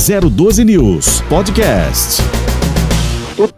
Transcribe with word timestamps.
012 0.00 0.64
News 0.64 1.20
Podcast. 1.28 2.22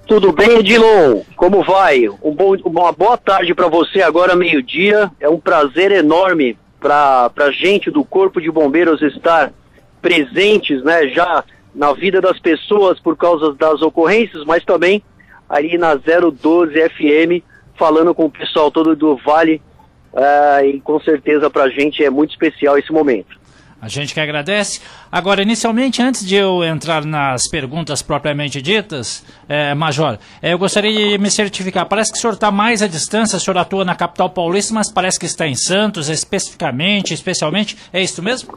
Tudo 0.08 0.32
bem, 0.32 0.58
Edilon? 0.58 1.20
Como 1.36 1.62
vai? 1.62 2.08
Um 2.20 2.34
bom, 2.34 2.56
uma 2.64 2.90
boa 2.90 3.16
tarde 3.16 3.54
para 3.54 3.68
você 3.68 4.02
agora, 4.02 4.34
meio-dia. 4.34 5.08
É 5.20 5.28
um 5.28 5.38
prazer 5.38 5.92
enorme 5.92 6.58
para 6.80 7.30
a 7.36 7.50
gente 7.52 7.92
do 7.92 8.04
Corpo 8.04 8.40
de 8.40 8.50
Bombeiros 8.50 9.00
estar 9.02 9.52
presentes, 10.00 10.82
né, 10.82 11.06
já 11.10 11.44
na 11.72 11.92
vida 11.92 12.20
das 12.20 12.40
pessoas 12.40 12.98
por 12.98 13.16
causa 13.16 13.54
das 13.54 13.80
ocorrências, 13.80 14.44
mas 14.44 14.64
também 14.64 15.00
ali 15.48 15.78
na 15.78 15.94
012 15.94 16.72
FM, 16.72 17.44
falando 17.78 18.12
com 18.12 18.24
o 18.24 18.30
pessoal 18.30 18.68
todo 18.68 18.96
do 18.96 19.16
Vale. 19.16 19.62
Uh, 20.12 20.66
e 20.66 20.80
com 20.80 21.00
certeza 21.00 21.48
para 21.48 21.64
a 21.64 21.70
gente 21.70 22.04
é 22.04 22.10
muito 22.10 22.30
especial 22.30 22.76
esse 22.76 22.92
momento. 22.92 23.40
A 23.82 23.88
gente 23.88 24.14
que 24.14 24.20
agradece. 24.20 24.80
Agora, 25.10 25.42
inicialmente, 25.42 26.00
antes 26.00 26.24
de 26.24 26.36
eu 26.36 26.62
entrar 26.62 27.04
nas 27.04 27.48
perguntas 27.50 28.00
propriamente 28.00 28.62
ditas, 28.62 29.24
é, 29.48 29.74
Major, 29.74 30.18
é, 30.40 30.52
eu 30.52 30.58
gostaria 30.58 30.92
de 30.92 31.18
me 31.18 31.28
certificar. 31.28 31.86
Parece 31.86 32.12
que 32.12 32.18
o 32.18 32.20
senhor 32.20 32.34
está 32.34 32.52
mais 32.52 32.80
à 32.80 32.86
distância, 32.86 33.36
o 33.36 33.40
senhor 33.40 33.58
atua 33.58 33.84
na 33.84 33.96
capital 33.96 34.30
paulista, 34.30 34.72
mas 34.72 34.88
parece 34.88 35.18
que 35.18 35.26
está 35.26 35.48
em 35.48 35.56
Santos, 35.56 36.08
especificamente, 36.08 37.12
especialmente. 37.12 37.76
É 37.92 38.00
isso 38.00 38.22
mesmo? 38.22 38.56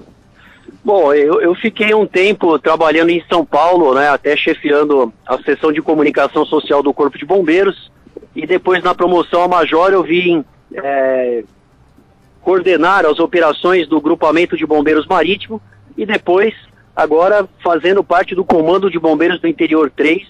Bom, 0.84 1.12
eu, 1.12 1.42
eu 1.42 1.56
fiquei 1.56 1.92
um 1.96 2.06
tempo 2.06 2.60
trabalhando 2.60 3.10
em 3.10 3.24
São 3.28 3.44
Paulo, 3.44 3.96
né, 3.96 4.08
até 4.08 4.38
chefiando 4.38 5.12
a 5.26 5.40
seção 5.40 5.74
de 5.74 5.82
comunicação 5.82 6.46
social 6.46 6.84
do 6.84 6.94
Corpo 6.94 7.18
de 7.18 7.26
Bombeiros. 7.26 7.92
E 8.36 8.46
depois, 8.46 8.84
na 8.84 8.94
promoção 8.94 9.42
a 9.42 9.48
Major, 9.48 9.92
eu 9.92 10.04
vim 10.04 10.46
é, 10.72 11.44
coordenar 12.46 13.08
as 13.08 13.20
operações 13.20 13.88
do 13.88 14.00
grupamento 14.00 14.56
de 14.56 14.68
bombeiros 14.68 15.08
marítimo 15.08 15.60
e 15.98 16.06
depois, 16.06 16.54
agora, 16.96 17.50
fazendo 17.64 18.04
parte 18.04 18.36
do 18.36 18.46
Comando 18.46 18.88
de 18.88 19.00
Bombeiros 19.00 19.42
do 19.42 19.48
Interior 19.48 19.90
3, 19.90 20.22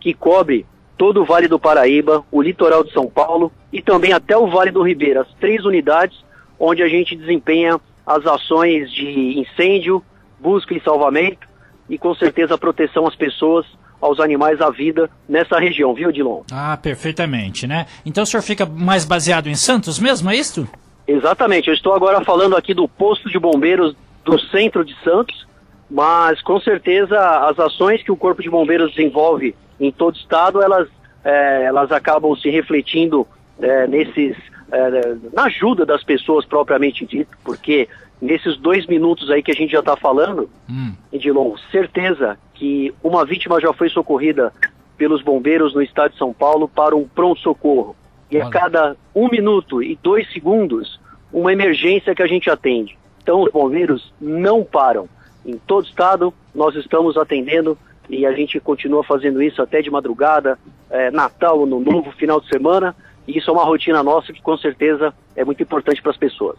que 0.00 0.12
cobre 0.12 0.66
todo 0.98 1.22
o 1.22 1.24
Vale 1.24 1.46
do 1.46 1.60
Paraíba, 1.60 2.24
o 2.28 2.42
litoral 2.42 2.82
de 2.82 2.92
São 2.92 3.06
Paulo 3.06 3.52
e 3.72 3.80
também 3.80 4.12
até 4.12 4.36
o 4.36 4.48
Vale 4.48 4.72
do 4.72 4.82
Ribeira, 4.82 5.20
as 5.20 5.32
três 5.34 5.64
unidades 5.64 6.18
onde 6.58 6.82
a 6.82 6.88
gente 6.88 7.14
desempenha 7.14 7.80
as 8.04 8.26
ações 8.26 8.90
de 8.92 9.38
incêndio, 9.38 10.02
busca 10.40 10.74
e 10.74 10.82
salvamento 10.82 11.46
e 11.88 11.96
com 11.96 12.12
certeza 12.16 12.58
proteção 12.58 13.06
às 13.06 13.14
pessoas, 13.14 13.64
aos 14.00 14.18
animais, 14.18 14.60
à 14.60 14.70
vida 14.70 15.08
nessa 15.28 15.56
região, 15.60 15.94
viu, 15.94 16.10
Dilon? 16.10 16.42
Ah, 16.50 16.76
perfeitamente, 16.76 17.64
né? 17.68 17.86
Então 18.04 18.24
o 18.24 18.26
senhor 18.26 18.42
fica 18.42 18.66
mais 18.66 19.04
baseado 19.04 19.46
em 19.46 19.54
Santos 19.54 20.00
mesmo, 20.00 20.28
é 20.30 20.34
isso? 20.34 20.66
Exatamente, 21.10 21.66
eu 21.66 21.74
estou 21.74 21.92
agora 21.92 22.24
falando 22.24 22.56
aqui 22.56 22.72
do 22.72 22.86
posto 22.86 23.28
de 23.28 23.36
bombeiros 23.36 23.96
do 24.24 24.38
centro 24.38 24.84
de 24.84 24.94
Santos, 25.02 25.44
mas 25.90 26.40
com 26.40 26.60
certeza 26.60 27.18
as 27.48 27.58
ações 27.58 28.00
que 28.00 28.12
o 28.12 28.16
Corpo 28.16 28.40
de 28.40 28.48
Bombeiros 28.48 28.94
desenvolve 28.94 29.56
em 29.80 29.90
todo 29.90 30.14
o 30.14 30.18
estado, 30.18 30.62
elas, 30.62 30.88
é, 31.24 31.64
elas 31.64 31.90
acabam 31.90 32.36
se 32.36 32.48
refletindo 32.48 33.26
é, 33.60 33.88
nesses, 33.88 34.36
é, 34.70 35.16
na 35.32 35.46
ajuda 35.46 35.84
das 35.84 36.04
pessoas 36.04 36.46
propriamente 36.46 37.04
dito, 37.04 37.36
porque 37.42 37.88
nesses 38.22 38.56
dois 38.56 38.86
minutos 38.86 39.32
aí 39.32 39.42
que 39.42 39.50
a 39.50 39.54
gente 39.54 39.72
já 39.72 39.80
está 39.80 39.96
falando, 39.96 40.48
hum. 40.70 40.92
Edilon, 41.12 41.56
certeza 41.72 42.38
que 42.54 42.94
uma 43.02 43.24
vítima 43.24 43.60
já 43.60 43.72
foi 43.72 43.88
socorrida 43.88 44.52
pelos 44.96 45.22
bombeiros 45.22 45.74
no 45.74 45.82
estado 45.82 46.12
de 46.12 46.18
São 46.18 46.32
Paulo 46.32 46.68
para 46.68 46.94
um 46.94 47.08
pronto-socorro. 47.08 47.96
E 48.30 48.40
a 48.40 48.48
cada 48.48 48.96
um 49.14 49.28
minuto 49.28 49.82
e 49.82 49.98
dois 50.02 50.30
segundos, 50.32 51.00
uma 51.32 51.52
emergência 51.52 52.14
que 52.14 52.22
a 52.22 52.26
gente 52.26 52.48
atende. 52.48 52.96
Então, 53.22 53.42
os 53.42 53.52
bombeiros 53.52 54.12
não 54.20 54.64
param. 54.64 55.08
Em 55.44 55.56
todo 55.56 55.86
estado, 55.86 56.32
nós 56.54 56.74
estamos 56.76 57.16
atendendo 57.16 57.76
e 58.08 58.26
a 58.26 58.32
gente 58.32 58.58
continua 58.60 59.02
fazendo 59.04 59.42
isso 59.42 59.62
até 59.62 59.80
de 59.80 59.90
madrugada, 59.90 60.58
é, 60.90 61.10
Natal, 61.10 61.64
no 61.66 61.80
novo 61.80 62.10
final 62.12 62.40
de 62.40 62.48
semana. 62.48 62.94
E 63.26 63.38
isso 63.38 63.50
é 63.50 63.52
uma 63.52 63.64
rotina 63.64 64.02
nossa 64.02 64.32
que, 64.32 64.42
com 64.42 64.56
certeza, 64.56 65.14
é 65.36 65.44
muito 65.44 65.62
importante 65.62 66.02
para 66.02 66.10
as 66.10 66.16
pessoas. 66.16 66.58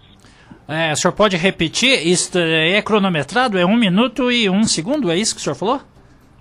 É, 0.67 0.93
o 0.93 0.95
senhor 0.95 1.13
pode 1.13 1.35
repetir? 1.35 2.07
Isso 2.07 2.37
é 2.37 2.81
cronometrado? 2.81 3.57
É 3.57 3.65
um 3.65 3.75
minuto 3.75 4.31
e 4.31 4.49
um 4.49 4.63
segundo? 4.63 5.11
É 5.11 5.17
isso 5.17 5.35
que 5.35 5.41
o 5.41 5.43
senhor 5.43 5.55
falou? 5.55 5.81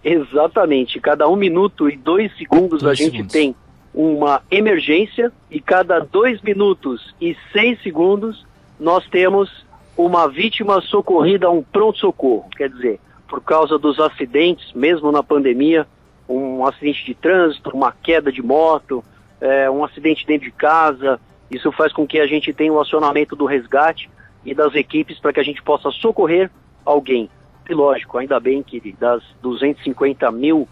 Exatamente. 0.05 1.01
Cada 1.01 1.29
um 1.29 1.37
minuto 1.37 1.89
e 1.91 1.97
dois 1.97 2.35
segundos 2.37 2.83
dois 2.83 2.93
a 2.93 2.95
gente 2.95 3.13
segundos. 3.13 3.33
tem 3.33 3.55
uma 3.93 4.43
emergência 4.51 5.33
e 5.51 5.61
cada 5.61 5.99
dois 5.99 6.41
minutos 6.43 7.15
e 7.21 7.37
seis 7.53 7.83
segundos 7.83 8.47
nós 8.79 9.07
temos 9.09 9.67
uma 9.97 10.29
vítima 10.29 10.81
socorrida 10.81 11.47
a 11.47 11.51
um 11.51 11.63
pronto-socorro. 11.63 12.49
Quer 12.57 12.71
dizer, 12.71 13.01
por 13.29 13.43
causa 13.43 13.79
dos 13.79 13.99
acidentes, 14.01 14.73
mesmo 14.73 15.13
na 15.13 15.23
pandemia, 15.23 15.87
um 16.29 16.65
acidente 16.65 17.05
de 17.05 17.15
trânsito, 17.15 17.71
uma 17.71 17.93
queda 17.93 18.33
de 18.33 18.43
moto, 18.43 19.05
é, 19.41 19.69
um 19.71 19.85
acidente 19.85 20.27
dentro 20.27 20.47
de 20.47 20.53
casa, 20.53 21.21
isso 21.51 21.73
faz 21.73 21.93
com 21.93 22.07
que 22.07 22.21
a 22.21 22.27
gente 22.27 22.53
tenha 22.53 22.73
o 22.73 22.77
um 22.77 22.81
acionamento 22.81 23.35
do 23.35 23.45
resgate 23.45 24.09
e 24.45 24.55
das 24.55 24.75
equipes 24.75 25.19
para 25.19 25.33
que 25.33 25.41
a 25.41 25.45
gente 25.45 25.63
possa 25.63 25.91
socorrer 25.91 26.51
alguém. 26.85 27.29
E 27.69 27.75
lógico, 27.75 28.19
ainda 28.19 28.41
bem 28.41 28.63
que 28.63 28.95
das 28.99 29.23
250 29.43 30.31
mil 30.31 30.69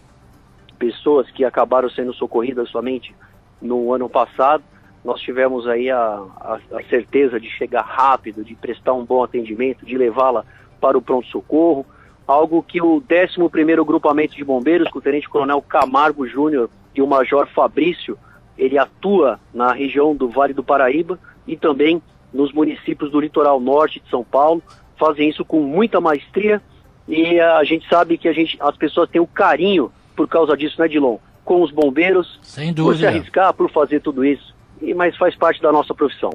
pessoas 0.79 1.29
que 1.29 1.43
acabaram 1.43 1.89
sendo 1.89 2.13
socorridas 2.13 2.69
somente 2.69 3.13
no 3.61 3.93
ano 3.93 4.09
passado. 4.09 4.63
Nós 5.03 5.21
tivemos 5.21 5.67
aí 5.67 5.91
a, 5.91 5.97
a, 5.97 6.59
a 6.73 6.83
certeza 6.89 7.39
de 7.39 7.49
chegar 7.49 7.81
rápido, 7.81 8.43
de 8.43 8.55
prestar 8.55 8.93
um 8.93 9.05
bom 9.05 9.23
atendimento, 9.23 9.85
de 9.85 9.97
levá-la 9.97 10.45
para 10.79 10.97
o 10.97 11.01
pronto-socorro, 11.01 11.85
algo 12.25 12.63
que 12.63 12.81
o 12.81 13.01
11º 13.01 13.85
Grupamento 13.85 14.35
de 14.35 14.43
Bombeiros, 14.43 14.89
com 14.89 14.99
o 14.99 15.01
Tenente 15.01 15.29
Coronel 15.29 15.61
Camargo 15.61 16.25
Júnior 16.25 16.69
e 16.95 17.01
o 17.01 17.07
Major 17.07 17.47
Fabrício, 17.47 18.17
ele 18.57 18.77
atua 18.77 19.39
na 19.53 19.73
região 19.73 20.15
do 20.15 20.29
Vale 20.29 20.53
do 20.53 20.63
Paraíba 20.63 21.19
e 21.47 21.57
também 21.57 22.01
nos 22.33 22.53
municípios 22.53 23.11
do 23.11 23.19
litoral 23.19 23.59
norte 23.59 23.99
de 23.99 24.09
São 24.09 24.23
Paulo, 24.23 24.61
fazem 24.97 25.29
isso 25.29 25.43
com 25.43 25.61
muita 25.61 25.99
maestria 25.99 26.61
e 27.07 27.39
a 27.39 27.63
gente 27.63 27.87
sabe 27.89 28.17
que 28.17 28.27
a 28.27 28.33
gente, 28.33 28.57
as 28.61 28.77
pessoas 28.77 29.09
têm 29.09 29.19
o 29.19 29.25
carinho 29.25 29.91
por 30.19 30.27
causa 30.27 30.57
disso, 30.57 30.75
né, 30.81 30.85
Dilon? 30.89 31.15
Com 31.45 31.63
os 31.63 31.71
bombeiros, 31.71 32.37
Sem 32.43 32.73
dúvida. 32.73 32.83
por 32.83 32.97
se 32.99 33.07
arriscar, 33.07 33.53
por 33.53 33.71
fazer 33.71 34.01
tudo 34.01 34.25
isso. 34.25 34.53
E, 34.81 34.93
mas 34.93 35.15
faz 35.15 35.33
parte 35.33 35.61
da 35.61 35.71
nossa 35.71 35.93
profissão. 35.93 36.31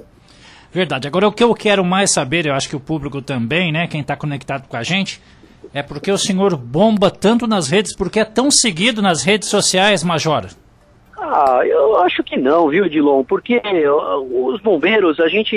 Verdade. 0.73 1.07
Agora, 1.07 1.29
o 1.29 1.33
que 1.33 1.45
eu 1.45 1.55
quero 1.55 1.85
mais 1.85 2.11
saber, 2.11 2.47
eu 2.47 2.55
acho 2.55 2.67
que 2.67 2.75
o 2.75 2.81
público 2.81 3.21
também, 3.21 3.71
né, 3.71 3.87
quem 3.87 4.01
está 4.01 4.17
conectado 4.17 4.67
com 4.67 4.77
a 4.79 4.83
gente, 4.83 5.21
é 5.75 5.83
porque 5.83 6.11
o 6.11 6.17
senhor 6.17 6.57
bomba 6.57 7.11
tanto 7.11 7.47
nas 7.47 7.69
redes, 7.69 7.95
porque 7.95 8.21
é 8.21 8.25
tão 8.25 8.51
seguido 8.51 9.03
nas 9.03 9.23
redes 9.23 9.51
sociais, 9.51 10.03
Major? 10.03 10.47
Ah, 11.19 11.61
eu 11.67 11.99
acho 12.01 12.25
que 12.25 12.39
não, 12.39 12.71
viu, 12.71 12.89
Dilon? 12.89 13.23
Porque 13.23 13.61
os 14.33 14.63
bombeiros, 14.63 15.21
a 15.21 15.29
gente. 15.29 15.55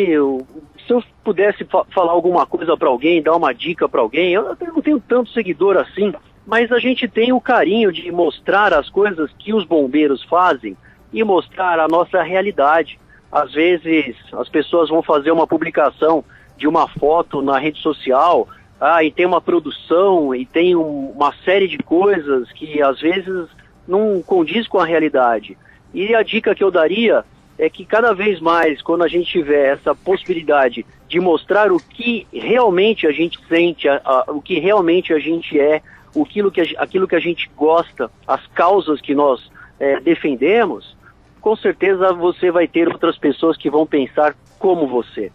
Se 0.87 0.93
eu 0.93 1.03
pudesse 1.23 1.65
fa 1.65 1.85
falar 1.93 2.13
alguma 2.13 2.45
coisa 2.45 2.77
para 2.77 2.87
alguém, 2.87 3.21
dar 3.21 3.35
uma 3.35 3.53
dica 3.53 3.89
para 3.89 4.01
alguém, 4.01 4.33
eu 4.33 4.43
não 4.43 4.81
tenho 4.81 4.99
tanto 5.01 5.29
seguidor 5.31 5.77
assim 5.77 6.13
mas 6.47 6.71
a 6.71 6.79
gente 6.79 7.09
tem 7.09 7.33
o 7.33 7.41
carinho 7.41 7.91
de 7.91 8.09
mostrar 8.09 8.73
as 8.73 8.89
coisas 8.89 9.29
que 9.37 9.53
os 9.53 9.65
bombeiros 9.65 10.23
fazem 10.23 10.77
e 11.11 11.21
mostrar 11.21 11.77
a 11.77 11.89
nossa 11.89 12.23
realidade. 12.23 12.97
Às 13.29 13.51
vezes 13.51 14.15
as 14.31 14.47
pessoas 14.47 14.87
vão 14.87 15.03
fazer 15.03 15.29
uma 15.29 15.45
publicação 15.45 16.23
de 16.55 16.65
uma 16.65 16.87
foto 16.87 17.41
na 17.41 17.59
rede 17.59 17.79
social, 17.79 18.47
ah, 18.79 19.03
e 19.03 19.11
tem 19.11 19.25
uma 19.25 19.41
produção 19.41 20.33
e 20.33 20.45
tem 20.45 20.73
um, 20.73 21.09
uma 21.09 21.33
série 21.43 21.67
de 21.67 21.79
coisas 21.79 22.49
que 22.53 22.81
às 22.81 23.01
vezes 23.01 23.49
não 23.85 24.23
condiz 24.25 24.69
com 24.69 24.79
a 24.79 24.85
realidade. 24.85 25.57
E 25.93 26.15
a 26.15 26.23
dica 26.23 26.55
que 26.55 26.63
eu 26.63 26.71
daria 26.71 27.25
é 27.57 27.69
que 27.69 27.85
cada 27.85 28.13
vez 28.13 28.39
mais, 28.39 28.81
quando 28.81 29.03
a 29.03 29.07
gente 29.07 29.29
tiver 29.29 29.73
essa 29.73 29.95
possibilidade 29.95 30.85
de 31.07 31.19
mostrar 31.19 31.71
o 31.71 31.79
que 31.79 32.27
realmente 32.31 33.07
a 33.07 33.11
gente 33.11 33.39
sente, 33.47 33.87
a, 33.87 34.01
a, 34.03 34.25
o 34.27 34.41
que 34.41 34.59
realmente 34.59 35.13
a 35.13 35.19
gente 35.19 35.59
é, 35.59 35.81
aquilo 36.21 36.51
que 36.51 36.61
a, 36.61 36.65
aquilo 36.77 37.07
que 37.07 37.15
a 37.15 37.19
gente 37.19 37.49
gosta, 37.55 38.11
as 38.27 38.45
causas 38.47 39.01
que 39.01 39.15
nós 39.15 39.49
é, 39.79 39.99
defendemos, 39.99 40.95
com 41.41 41.55
certeza 41.55 42.13
você 42.13 42.51
vai 42.51 42.67
ter 42.67 42.87
outras 42.87 43.17
pessoas 43.17 43.57
que 43.57 43.69
vão 43.69 43.85
pensar 43.85 44.35
como 44.59 44.87
você. 44.87 45.31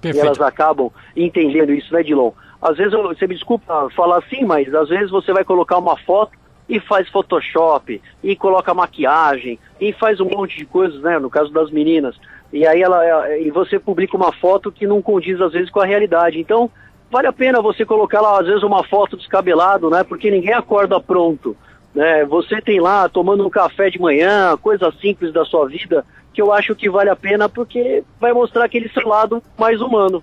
Perfeito. 0.00 0.24
E 0.24 0.26
elas 0.26 0.40
acabam 0.40 0.90
entendendo 1.16 1.72
isso, 1.72 1.92
né, 1.92 2.02
Dilon? 2.02 2.30
Às 2.60 2.76
vezes, 2.76 2.92
você 2.92 3.26
me 3.26 3.34
desculpa 3.34 3.88
falar 3.90 4.18
assim, 4.18 4.44
mas 4.44 4.72
às 4.74 4.88
vezes 4.88 5.10
você 5.10 5.32
vai 5.32 5.44
colocar 5.44 5.78
uma 5.78 5.96
foto 5.96 6.36
e 6.68 6.80
faz 6.80 7.08
Photoshop, 7.08 8.00
e 8.22 8.34
coloca 8.34 8.74
maquiagem, 8.74 9.58
e 9.80 9.92
faz 9.92 10.20
um 10.20 10.28
monte 10.28 10.56
de 10.56 10.64
coisas, 10.64 11.00
né, 11.00 11.18
no 11.18 11.30
caso 11.30 11.52
das 11.52 11.70
meninas. 11.70 12.16
E 12.52 12.66
aí 12.66 12.82
ela, 12.82 13.36
e 13.38 13.50
você 13.50 13.78
publica 13.78 14.16
uma 14.16 14.32
foto 14.32 14.72
que 14.72 14.86
não 14.86 15.02
condiz 15.02 15.40
às 15.40 15.52
vezes 15.52 15.70
com 15.70 15.80
a 15.80 15.86
realidade. 15.86 16.38
Então, 16.38 16.70
vale 17.10 17.26
a 17.26 17.32
pena 17.32 17.60
você 17.60 17.84
colocar 17.84 18.20
lá, 18.20 18.40
às 18.40 18.46
vezes, 18.46 18.62
uma 18.62 18.84
foto 18.84 19.16
descabelado, 19.16 19.90
né? 19.90 20.02
Porque 20.02 20.30
ninguém 20.30 20.54
acorda 20.54 21.00
pronto. 21.00 21.56
Né? 21.94 22.24
Você 22.24 22.60
tem 22.60 22.80
lá 22.80 23.08
tomando 23.08 23.46
um 23.46 23.50
café 23.50 23.90
de 23.90 24.00
manhã, 24.00 24.56
coisa 24.58 24.92
simples 25.00 25.32
da 25.32 25.44
sua 25.44 25.66
vida, 25.66 26.04
que 26.32 26.42
eu 26.42 26.52
acho 26.52 26.74
que 26.74 26.90
vale 26.90 27.10
a 27.10 27.16
pena 27.16 27.48
porque 27.48 28.04
vai 28.20 28.32
mostrar 28.32 28.64
aquele 28.64 28.88
seu 28.90 29.08
lado 29.08 29.42
mais 29.58 29.80
humano. 29.80 30.22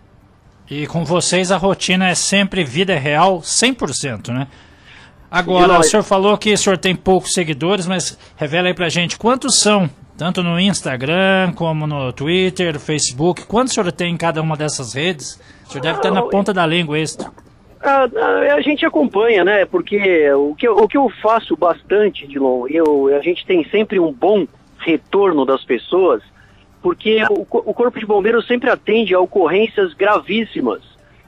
E 0.69 0.88
com 0.88 1.04
vocês 1.04 1.51
a 1.51 1.57
rotina 1.57 2.07
é 2.07 2.16
sempre 2.16 2.63
vida 2.63 2.96
real 2.96 3.39
100%, 3.39 4.30
né? 4.30 4.48
Agora, 5.34 5.80
o 5.80 5.84
senhor 5.84 6.04
falou 6.04 6.38
que 6.38 6.54
o 6.54 6.58
senhor 6.60 6.78
tem 6.78 6.96
poucos 6.96 7.34
seguidores, 7.34 7.88
mas 7.88 8.16
revela 8.38 8.68
aí 8.68 8.74
pra 8.76 8.88
gente 8.88 9.18
quantos 9.18 9.62
são, 9.62 9.90
tanto 10.16 10.44
no 10.44 10.60
Instagram 10.60 11.54
como 11.54 11.88
no 11.88 12.14
Twitter, 12.14 12.80
Facebook, 12.80 13.48
quantos 13.48 13.72
o 13.72 13.74
senhor 13.74 13.92
tem 13.92 14.14
em 14.14 14.18
cada 14.18 14.40
uma 14.44 14.56
dessas 14.56 14.94
redes? 14.94 15.42
O 15.66 15.72
senhor 15.72 15.82
deve 15.82 15.98
estar 15.98 16.12
na 16.12 16.22
ponta 16.22 16.54
da 16.54 16.68
língua 16.68 17.00
isso. 17.00 17.18
A, 17.82 18.04
a, 18.04 18.54
a, 18.54 18.62
gente 18.62 18.86
acompanha, 18.86 19.44
né? 19.44 19.66
Porque 19.66 20.32
o 20.34 20.54
que, 20.54 20.70
o 20.70 20.88
que 20.88 20.98
eu 20.98 21.10
faço 21.20 21.58
bastante, 21.58 22.28
Dilon, 22.28 22.68
eu, 22.70 23.08
a 23.16 23.20
gente 23.20 23.44
tem 23.44 23.68
sempre 23.70 24.00
um 24.00 24.14
bom 24.14 24.46
retorno 24.78 25.46
das 25.46 25.64
pessoas, 25.64 26.22
porque 26.80 27.24
o, 27.32 27.42
o 27.42 27.74
Corpo 27.74 28.00
de 28.00 28.06
Bombeiros 28.06 28.46
sempre 28.46 28.70
atende 28.70 29.16
a 29.16 29.20
ocorrências 29.20 29.96
gravíssimas. 29.96 30.84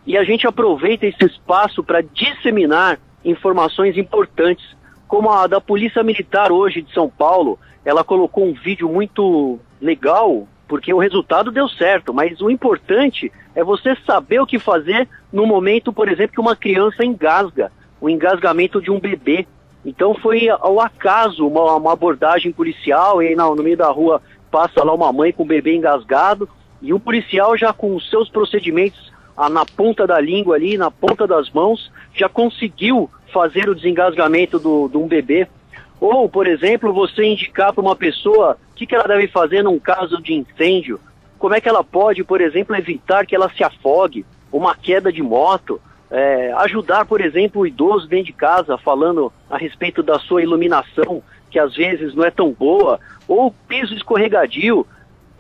E 0.06 0.16
a 0.16 0.24
gente 0.24 0.46
aproveita 0.46 1.08
esse 1.08 1.26
espaço 1.26 1.84
para 1.84 2.02
disseminar 2.02 3.00
informações 3.26 3.98
importantes, 3.98 4.66
como 5.08 5.30
a 5.30 5.48
da 5.48 5.60
Polícia 5.60 6.04
Militar 6.04 6.52
hoje 6.52 6.82
de 6.82 6.94
São 6.94 7.10
Paulo. 7.10 7.60
Ela 7.84 8.04
colocou 8.04 8.46
um 8.46 8.54
vídeo 8.54 8.88
muito 8.88 9.60
legal, 9.82 10.48
porque 10.68 10.94
o 10.94 11.00
resultado 11.00 11.52
deu 11.52 11.68
certo, 11.68 12.14
mas 12.14 12.40
o 12.40 12.50
importante 12.50 13.32
é 13.56 13.64
você 13.64 13.96
saber 14.06 14.40
o 14.40 14.46
que 14.46 14.60
fazer 14.60 15.08
no 15.32 15.46
momento, 15.46 15.92
por 15.92 16.08
exemplo, 16.08 16.34
que 16.34 16.42
uma 16.42 16.56
criança 16.56 17.04
engasga, 17.04 17.72
o 18.00 18.10
engasgamento 18.10 18.82
de 18.82 18.92
um 18.92 19.00
bebê. 19.00 19.48
Então 19.86 20.16
foi 20.16 20.50
ao 20.50 20.80
acaso 20.80 21.48
uma, 21.48 21.76
uma 21.76 21.94
abordagem 21.94 22.52
policial, 22.52 23.22
e 23.22 23.28
aí 23.28 23.36
no 23.36 23.56
meio 23.56 23.78
da 23.78 23.90
rua 23.90 24.22
passa 24.50 24.84
lá 24.84 24.94
uma 24.94 25.12
mãe 25.14 25.32
com 25.32 25.44
o 25.44 25.48
bebê 25.48 25.76
engasgado, 25.76 26.50
e 26.82 26.94
o 26.94 27.00
policial 27.00 27.58
já 27.58 27.72
com 27.72 27.96
os 27.96 28.10
seus 28.10 28.30
procedimentos 28.30 29.14
ah, 29.38 29.50
na 29.50 29.66
ponta 29.66 30.08
da 30.08 30.20
língua 30.20 30.56
ali, 30.56 30.78
na 30.78 30.90
ponta 30.90 31.28
das 31.28 31.50
mãos, 31.52 31.92
já 32.14 32.30
conseguiu 32.30 33.10
fazer 33.36 33.68
o 33.68 33.76
desengasgamento 33.76 34.58
do, 34.58 34.88
de 34.88 34.96
um 34.96 35.08
bebê. 35.08 35.46
Ou, 36.00 36.30
por 36.30 36.48
exemplo, 36.48 36.94
você 36.94 37.26
indicar 37.26 37.74
para 37.74 37.82
uma 37.82 37.96
pessoa 37.96 38.58
o 38.72 38.76
que, 38.76 38.86
que 38.86 38.96
ela 38.96 39.04
deve 39.04 39.28
fazer 39.28 39.62
num 39.62 39.78
caso 39.78 40.22
de 40.22 40.34
incêndio, 40.34 41.02
como 41.38 41.54
é 41.54 41.60
que 41.60 41.68
ela 41.68 41.84
pode, 41.84 42.24
por 42.24 42.40
exemplo, 42.40 42.74
evitar 42.78 43.26
que 43.26 43.36
ela 43.36 43.50
se 43.50 43.62
afogue, 43.62 44.26
uma 44.52 44.74
queda 44.74 45.12
de 45.12 45.22
moto, 45.22 45.82
é, 46.10 46.54
ajudar, 46.60 47.06
por 47.06 47.20
exemplo, 47.20 47.62
o 47.62 47.68
idoso 47.68 48.08
dentro 48.08 48.28
de 48.28 48.34
casa, 48.34 48.78
falando 48.78 49.34
a 49.50 49.58
respeito 49.58 50.02
da 50.02 50.18
sua 50.18 50.42
iluminação, 50.42 51.22
que 51.52 51.60
às 51.60 51.76
vezes 51.76 52.16
não 52.16 52.24
é 52.24 52.32
tão 52.32 52.54
boa, 52.54 53.02
ou 53.28 53.54
piso 53.68 53.94
escorregadio. 53.94 54.88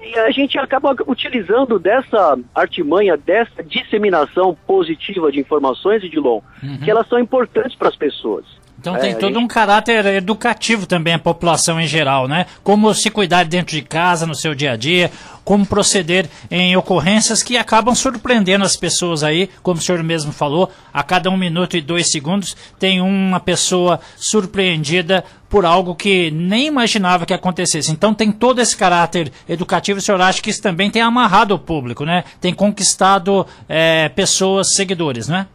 E 0.06 0.20
a 0.20 0.30
gente 0.30 0.58
acaba 0.60 0.96
utilizando 1.08 1.80
dessa 1.80 2.38
artimanha, 2.54 3.18
dessa 3.18 3.64
disseminação 3.64 4.56
positiva 4.68 5.32
de 5.32 5.40
informações, 5.40 6.04
Edilon, 6.04 6.42
uhum. 6.62 6.78
que 6.78 6.92
elas 6.92 7.08
são 7.08 7.18
importantes 7.18 7.76
para 7.76 7.90
as 7.90 7.96
pessoas. 7.96 8.46
Então 8.80 8.96
é, 8.96 9.00
tem 9.00 9.14
todo 9.16 9.34
gente... 9.34 9.44
um 9.44 9.48
caráter 9.48 10.06
educativo 10.06 10.86
também 10.86 11.14
a 11.14 11.20
população 11.20 11.80
em 11.80 11.88
geral, 11.88 12.28
né? 12.28 12.46
Como 12.64 12.94
se 12.94 13.10
cuidar 13.10 13.46
dentro 13.46 13.76
de 13.76 13.82
casa, 13.82 14.28
no 14.28 14.36
seu 14.36 14.54
dia 14.54 14.74
a 14.74 14.76
dia, 14.76 15.12
como 15.44 15.66
proceder 15.66 16.28
em 16.52 16.76
ocorrências 16.76 17.42
que 17.42 17.58
acabam 17.58 17.96
surpreendendo 17.96 18.66
as 18.66 18.76
pessoas 18.76 19.24
aí, 19.24 19.50
como 19.62 19.80
o 19.80 19.82
senhor 19.82 20.04
mesmo 20.04 20.32
falou, 20.32 20.72
a 20.94 21.04
cada 21.04 21.30
um 21.30 21.38
minuto 21.38 21.78
e 21.78 21.82
dois 21.82 22.12
segundos 22.12 22.56
tem 22.80 23.02
uma 23.02 23.40
pessoa 23.40 24.00
surpreendida 24.16 25.24
por 25.50 25.66
algo 25.66 25.96
que 25.96 26.32
nem 26.32 26.68
imaginava 26.68 27.26
que 27.26 27.34
acontecesse. 27.34 27.92
Então 27.92 28.14
tem 28.14 28.32
todo 28.32 28.60
esse 28.60 28.76
caráter 28.76 29.32
educativo, 29.48 30.00
o 30.00 30.02
senhor 30.02 30.20
acha 30.20 30.42
que 30.42 30.50
isso 30.50 30.62
também 30.62 30.90
tem 30.92 31.02
amarrado 31.02 31.54
o 31.56 31.60
público, 31.60 32.04
né? 32.04 32.24
Tem 32.42 32.54
conquistado 32.54 33.48
é, 33.70 34.10
pessoas, 34.10 34.76
seguidores, 34.76 35.30
né? 35.30 35.48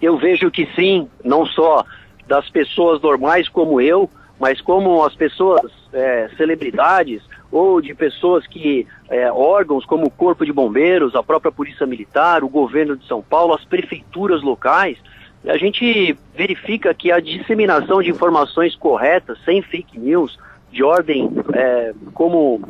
Eu 0.00 0.18
vejo 0.18 0.50
que 0.50 0.68
sim, 0.76 1.08
não 1.24 1.46
só 1.46 1.84
das 2.26 2.48
pessoas 2.48 3.00
normais 3.00 3.48
como 3.48 3.80
eu, 3.80 4.08
mas 4.38 4.60
como 4.60 5.04
as 5.04 5.14
pessoas 5.14 5.70
é, 5.92 6.28
celebridades 6.36 7.22
ou 7.50 7.80
de 7.80 7.94
pessoas 7.94 8.46
que 8.46 8.86
é, 9.08 9.30
órgãos 9.30 9.84
como 9.84 10.06
o 10.06 10.10
Corpo 10.10 10.44
de 10.44 10.52
Bombeiros, 10.52 11.14
a 11.14 11.22
própria 11.22 11.52
Polícia 11.52 11.86
Militar, 11.86 12.42
o 12.42 12.48
Governo 12.48 12.96
de 12.96 13.06
São 13.06 13.22
Paulo, 13.22 13.54
as 13.54 13.64
prefeituras 13.64 14.42
locais, 14.42 14.98
a 15.46 15.56
gente 15.58 16.16
verifica 16.34 16.94
que 16.94 17.12
a 17.12 17.20
disseminação 17.20 18.02
de 18.02 18.10
informações 18.10 18.74
corretas, 18.74 19.38
sem 19.44 19.60
fake 19.62 19.98
news, 19.98 20.38
de 20.72 20.82
ordem 20.82 21.30
é, 21.52 21.94
como 22.12 22.60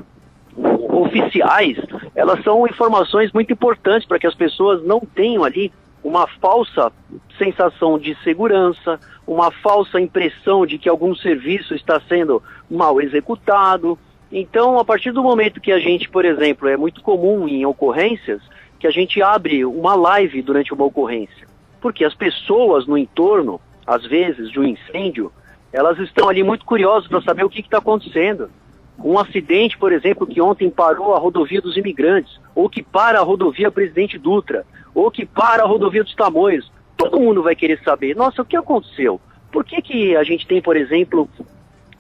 oficiais, 0.57 1.79
elas 2.15 2.43
são 2.43 2.67
informações 2.67 3.33
muito 3.33 3.53
importantes 3.53 4.07
para 4.07 4.19
que 4.19 4.27
as 4.27 4.35
pessoas 4.35 4.85
não 4.85 5.01
tenham 5.01 5.43
ali 5.45 5.73
uma 6.05 6.27
falsa 6.27 6.93
sensação 7.39 7.99
de 7.99 8.15
segurança, 8.23 9.01
uma 9.27 9.51
falsa 9.51 9.99
impressão 9.99 10.67
de 10.67 10.77
que 10.77 10.89
algum 10.89 11.17
serviço 11.17 11.75
está 11.75 11.99
sendo 11.99 12.43
mal 12.71 13.01
executado. 13.01 13.99
Então, 14.31 14.79
a 14.79 14.85
partir 14.85 15.13
do 15.13 15.23
momento 15.23 15.63
que 15.63 15.73
a 15.73 15.79
gente, 15.79 16.09
por 16.11 16.27
exemplo, 16.27 16.69
é 16.69 16.77
muito 16.77 17.01
comum 17.01 17.49
em 17.49 17.65
ocorrências, 17.65 18.43
que 18.79 18.87
a 18.87 18.91
gente 18.91 19.23
abre 19.23 19.65
uma 19.65 19.95
live 19.95 20.43
durante 20.43 20.75
uma 20.75 20.85
ocorrência, 20.85 21.47
porque 21.81 22.05
as 22.05 22.15
pessoas 22.15 22.87
no 22.87 22.99
entorno, 22.99 23.59
às 23.87 24.05
vezes, 24.05 24.51
de 24.51 24.61
um 24.61 24.65
incêndio, 24.65 25.33
elas 25.73 25.99
estão 25.99 26.29
ali 26.29 26.43
muito 26.43 26.67
curiosas 26.67 27.09
para 27.09 27.23
saber 27.23 27.45
o 27.45 27.51
que 27.51 27.61
está 27.61 27.79
acontecendo. 27.79 28.51
Um 28.99 29.19
acidente, 29.19 29.77
por 29.77 29.93
exemplo, 29.93 30.27
que 30.27 30.41
ontem 30.41 30.71
parou 30.71 31.15
a 31.15 31.19
rodovia 31.19 31.61
dos 31.61 31.77
imigrantes, 31.77 32.39
ou 32.55 32.69
que 32.69 32.83
para 32.83 33.19
a 33.19 33.23
rodovia 33.23 33.71
Presidente 33.71 34.19
Dutra, 34.19 34.65
ou 34.95 35.11
que 35.11 35.27
para 35.27 35.63
a 35.63 35.67
rodovia 35.67 36.05
dos 36.05 36.15
Tamoios. 36.15 36.71
Todo 36.97 37.21
mundo 37.21 37.43
vai 37.43 37.57
querer 37.57 37.81
saber, 37.83 38.15
nossa, 38.15 38.43
o 38.43 38.45
que 38.45 38.57
aconteceu? 38.57 39.21
Por 39.51 39.65
que, 39.65 39.83
que 39.83 40.17
a 40.17 40.23
gente 40.23 40.47
tem, 40.47 40.63
por 40.63 40.77
exemplo, 40.77 41.29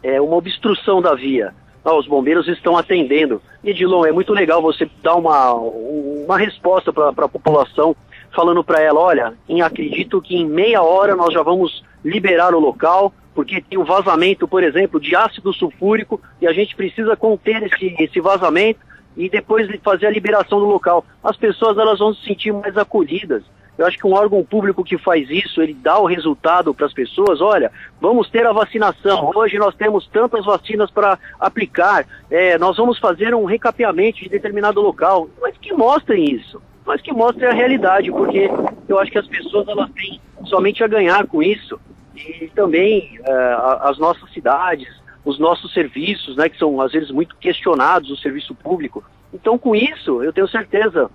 é, 0.02 0.20
uma 0.20 0.37
obstrução 0.37 1.02
da 1.02 1.14
via? 1.14 1.52
Ah, 1.85 1.94
os 1.94 2.06
bombeiros 2.06 2.49
estão 2.49 2.79
atendendo. 2.79 3.43
Edilon, 3.62 4.06
é 4.06 4.12
muito 4.12 4.32
legal 4.32 4.62
você 4.62 4.88
dar 5.02 5.17
uma, 5.17 5.52
uma 5.52 6.38
resposta 6.38 6.93
para 6.93 7.11
a 7.11 7.29
população, 7.29 7.94
falando 8.35 8.64
para 8.64 8.81
ela, 8.81 8.99
olha, 8.99 9.35
em, 9.49 9.61
acredito 9.61 10.23
que 10.23 10.37
em 10.37 10.47
meia 10.47 10.82
hora 10.82 11.14
nós 11.14 11.32
já 11.32 11.43
vamos 11.43 11.85
liberar 12.05 12.55
o 12.55 12.61
local, 12.61 13.12
porque 13.34 13.60
tem 13.60 13.78
um 13.78 13.84
vazamento, 13.84 14.46
por 14.46 14.62
exemplo, 14.62 15.00
de 15.00 15.14
ácido 15.16 15.52
sulfúrico, 15.52 16.20
e 16.40 16.46
a 16.46 16.52
gente 16.52 16.76
precisa 16.76 17.16
conter 17.16 17.62
esse, 17.64 17.94
esse 17.98 18.20
vazamento 18.20 18.81
e 19.16 19.28
depois 19.28 19.69
fazer 19.82 20.06
a 20.06 20.10
liberação 20.10 20.58
do 20.58 20.66
local. 20.66 21.04
As 21.22 21.36
pessoas 21.36 21.76
elas 21.78 21.98
vão 21.98 22.14
se 22.14 22.25
sentir 22.25 22.52
mais 22.52 22.76
acolhidas. 22.76 23.42
Eu 23.76 23.86
acho 23.86 23.98
que 23.98 24.06
um 24.06 24.14
órgão 24.14 24.44
público 24.44 24.84
que 24.84 24.96
faz 24.96 25.28
isso, 25.28 25.60
ele 25.60 25.75
dá 25.75 25.98
o 25.98 26.06
resultado 26.06 26.72
para 26.72 26.86
as 26.86 26.92
pessoas. 26.92 27.40
Olha, 27.40 27.72
vamos 28.00 28.31
ter 28.31 28.46
a 28.46 28.52
vacinação. 28.52 29.32
Hoje 29.35 29.59
nós 29.59 29.75
temos 29.75 30.06
tantas 30.06 30.44
vacinas 30.44 30.92
para 30.92 31.18
aplicar. 31.40 32.06
É, 32.30 32.56
nós 32.56 32.76
vamos 32.76 33.00
fazer 33.00 33.35
um 33.35 33.44
recapeamento 33.44 34.20
de 34.20 34.28
determinado 34.28 34.80
local. 34.80 35.28
Mas 35.40 35.56
que 35.59 35.73
mostrem 35.73 36.25
isso. 36.32 36.62
Mas 36.87 37.00
que 37.00 37.12
mostrem 37.12 37.49
a 37.49 37.52
realidade, 37.52 38.12
porque 38.12 38.49
eu 38.88 38.99
acho 38.99 39.11
que 39.11 39.18
as 39.18 39.26
pessoas 39.26 39.66
elas 39.66 39.90
têm 39.90 40.20
somente 40.44 40.85
a 40.85 40.87
ganhar 40.87 41.26
com 41.26 41.42
isso. 41.42 41.80
E 42.16 42.50
também 42.54 43.18
é, 43.25 43.56
as 43.80 43.99
nossas 43.99 44.33
cidades, 44.33 44.88
os 45.25 45.38
nossos 45.38 45.73
serviços, 45.73 46.37
né, 46.37 46.49
que 46.49 46.59
são 46.59 46.80
às 46.80 46.92
vezes 46.92 47.11
muito 47.11 47.37
questionados, 47.37 48.11
o 48.11 48.16
serviço 48.16 48.54
público. 48.54 49.04
Então, 49.33 49.59
com 49.59 49.75
isso, 49.75 50.23
eu 50.23 50.33
tenho 50.33 50.49
certeza 50.49 51.11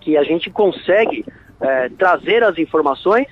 que 0.00 0.16
a 0.16 0.22
gente 0.22 0.50
consegue 0.50 1.24
é, 1.60 1.88
trazer 1.88 2.44
as 2.44 2.56
informações 2.58 3.26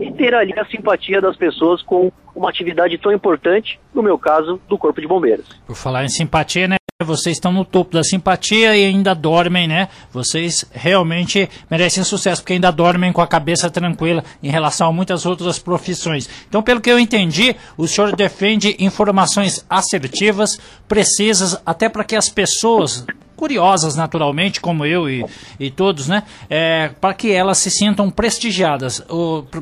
e 0.00 0.12
ter 0.12 0.34
ali 0.34 0.58
a 0.58 0.64
simpatia 0.66 1.20
das 1.20 1.36
pessoas 1.36 1.82
com 1.82 2.12
uma 2.34 2.50
atividade 2.50 2.98
tão 2.98 3.12
importante, 3.12 3.80
no 3.94 4.02
meu 4.02 4.18
caso, 4.18 4.60
do 4.68 4.76
Corpo 4.76 5.00
de 5.00 5.06
Bombeiros. 5.06 5.46
Por 5.66 5.76
falar 5.76 6.04
em 6.04 6.08
simpatia, 6.08 6.68
né? 6.68 6.77
Vocês 7.04 7.36
estão 7.36 7.52
no 7.52 7.64
topo 7.64 7.92
da 7.92 8.02
simpatia 8.02 8.76
e 8.76 8.84
ainda 8.84 9.14
dormem, 9.14 9.68
né? 9.68 9.88
Vocês 10.12 10.64
realmente 10.72 11.48
merecem 11.70 12.02
sucesso, 12.02 12.42
porque 12.42 12.54
ainda 12.54 12.72
dormem 12.72 13.12
com 13.12 13.20
a 13.20 13.26
cabeça 13.26 13.70
tranquila 13.70 14.24
em 14.42 14.50
relação 14.50 14.88
a 14.88 14.92
muitas 14.92 15.24
outras 15.24 15.60
profissões. 15.60 16.28
Então, 16.48 16.60
pelo 16.60 16.80
que 16.80 16.90
eu 16.90 16.98
entendi, 16.98 17.54
o 17.76 17.86
senhor 17.86 18.16
defende 18.16 18.74
informações 18.80 19.64
assertivas, 19.70 20.58
precisas, 20.88 21.56
até 21.64 21.88
para 21.88 22.02
que 22.02 22.16
as 22.16 22.28
pessoas 22.28 23.06
curiosas 23.36 23.94
naturalmente, 23.94 24.60
como 24.60 24.84
eu 24.84 25.08
e, 25.08 25.24
e 25.60 25.70
todos, 25.70 26.08
né? 26.08 26.24
É, 26.50 26.90
para 27.00 27.14
que 27.14 27.30
elas 27.30 27.58
se 27.58 27.70
sintam 27.70 28.10
prestigiadas. 28.10 28.98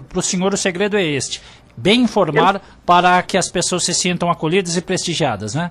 Para 0.09 0.21
o 0.21 0.23
senhor 0.23 0.55
o 0.55 0.57
segredo 0.57 0.97
é 0.97 1.05
este: 1.05 1.43
bem 1.77 2.01
informar 2.01 2.63
para 2.87 3.23
que 3.23 3.37
as 3.37 3.51
pessoas 3.51 3.85
se 3.85 3.93
sintam 3.93 4.31
acolhidas 4.31 4.75
e 4.75 4.81
prestigiadas, 4.81 5.55
né? 5.55 5.71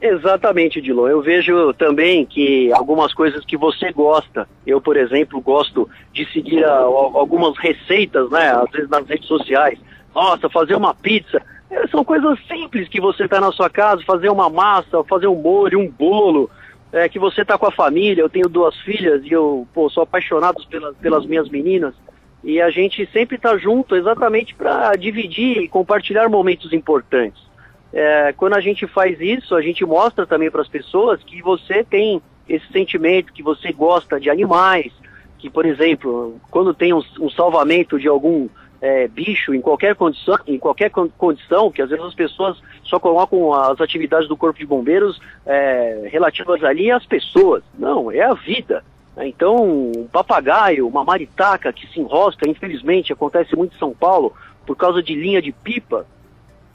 Exatamente, 0.00 0.80
Dilon. 0.80 1.08
Eu 1.08 1.20
vejo 1.20 1.74
também 1.74 2.24
que 2.24 2.72
algumas 2.72 3.12
coisas 3.12 3.44
que 3.44 3.56
você 3.56 3.92
gosta, 3.92 4.48
eu, 4.66 4.80
por 4.80 4.96
exemplo, 4.96 5.40
gosto 5.40 5.88
de 6.12 6.24
seguir 6.32 6.64
a, 6.64 6.72
a, 6.72 6.84
algumas 6.84 7.58
receitas, 7.58 8.30
né, 8.30 8.50
às 8.50 8.70
vezes 8.70 8.88
nas 8.88 9.06
redes 9.06 9.26
sociais. 9.26 9.78
Nossa, 10.14 10.48
fazer 10.48 10.74
uma 10.74 10.94
pizza. 10.94 11.42
É, 11.70 11.86
são 11.88 12.02
coisas 12.02 12.38
simples 12.46 12.88
que 12.88 13.00
você 13.00 13.24
está 13.24 13.40
na 13.40 13.52
sua 13.52 13.68
casa, 13.68 14.02
fazer 14.06 14.30
uma 14.30 14.48
massa, 14.48 15.04
fazer 15.04 15.26
um 15.26 15.36
molho, 15.36 15.78
um 15.78 15.88
bolo, 15.88 16.48
é, 16.92 17.06
que 17.08 17.18
você 17.18 17.42
está 17.42 17.58
com 17.58 17.66
a 17.66 17.70
família. 17.72 18.22
Eu 18.22 18.30
tenho 18.30 18.48
duas 18.48 18.74
filhas 18.80 19.22
e 19.24 19.32
eu 19.32 19.68
pô, 19.74 19.90
sou 19.90 20.02
apaixonado 20.02 20.66
pelas, 20.68 20.96
pelas 20.96 21.26
minhas 21.26 21.48
meninas. 21.50 21.94
e 22.42 22.58
a 22.58 22.70
gente 22.70 23.06
sempre 23.12 23.36
está 23.36 23.58
junto 23.58 23.94
exatamente 23.94 24.54
para 24.54 24.96
dividir 24.96 25.58
e 25.58 25.68
compartilhar 25.68 26.26
momentos 26.30 26.72
importantes. 26.72 27.49
É, 27.92 28.32
quando 28.36 28.54
a 28.54 28.60
gente 28.60 28.86
faz 28.86 29.20
isso, 29.20 29.54
a 29.54 29.62
gente 29.62 29.84
mostra 29.84 30.26
também 30.26 30.50
para 30.50 30.62
as 30.62 30.68
pessoas 30.68 31.22
que 31.22 31.42
você 31.42 31.82
tem 31.82 32.22
esse 32.48 32.66
sentimento, 32.72 33.32
que 33.32 33.42
você 33.42 33.72
gosta 33.72 34.20
de 34.20 34.30
animais, 34.30 34.92
que, 35.38 35.48
por 35.48 35.64
exemplo, 35.64 36.38
quando 36.50 36.74
tem 36.74 36.92
um, 36.92 37.02
um 37.20 37.30
salvamento 37.30 37.98
de 37.98 38.08
algum 38.08 38.48
é, 38.80 39.06
bicho 39.08 39.54
em 39.54 39.60
qualquer 39.60 39.94
condição, 39.94 40.38
em 40.46 40.58
qualquer 40.58 40.90
condição, 40.90 41.70
que 41.70 41.82
às 41.82 41.90
vezes 41.90 42.04
as 42.04 42.14
pessoas 42.14 42.56
só 42.82 42.98
colocam 42.98 43.52
as 43.52 43.80
atividades 43.80 44.28
do 44.28 44.36
corpo 44.36 44.58
de 44.58 44.66
bombeiros 44.66 45.20
é, 45.44 46.08
relativas 46.10 46.62
ali 46.64 46.90
às 46.90 47.04
pessoas. 47.04 47.62
Não, 47.78 48.10
é 48.10 48.22
a 48.22 48.34
vida. 48.34 48.84
Né? 49.16 49.28
Então, 49.28 49.56
um 49.56 50.08
papagaio, 50.10 50.88
uma 50.88 51.04
maritaca 51.04 51.72
que 51.72 51.86
se 51.88 52.00
enrosca, 52.00 52.48
infelizmente, 52.48 53.12
acontece 53.12 53.54
muito 53.54 53.74
em 53.76 53.78
São 53.78 53.92
Paulo, 53.92 54.34
por 54.66 54.76
causa 54.76 55.02
de 55.02 55.14
linha 55.14 55.42
de 55.42 55.52
pipa, 55.52 56.06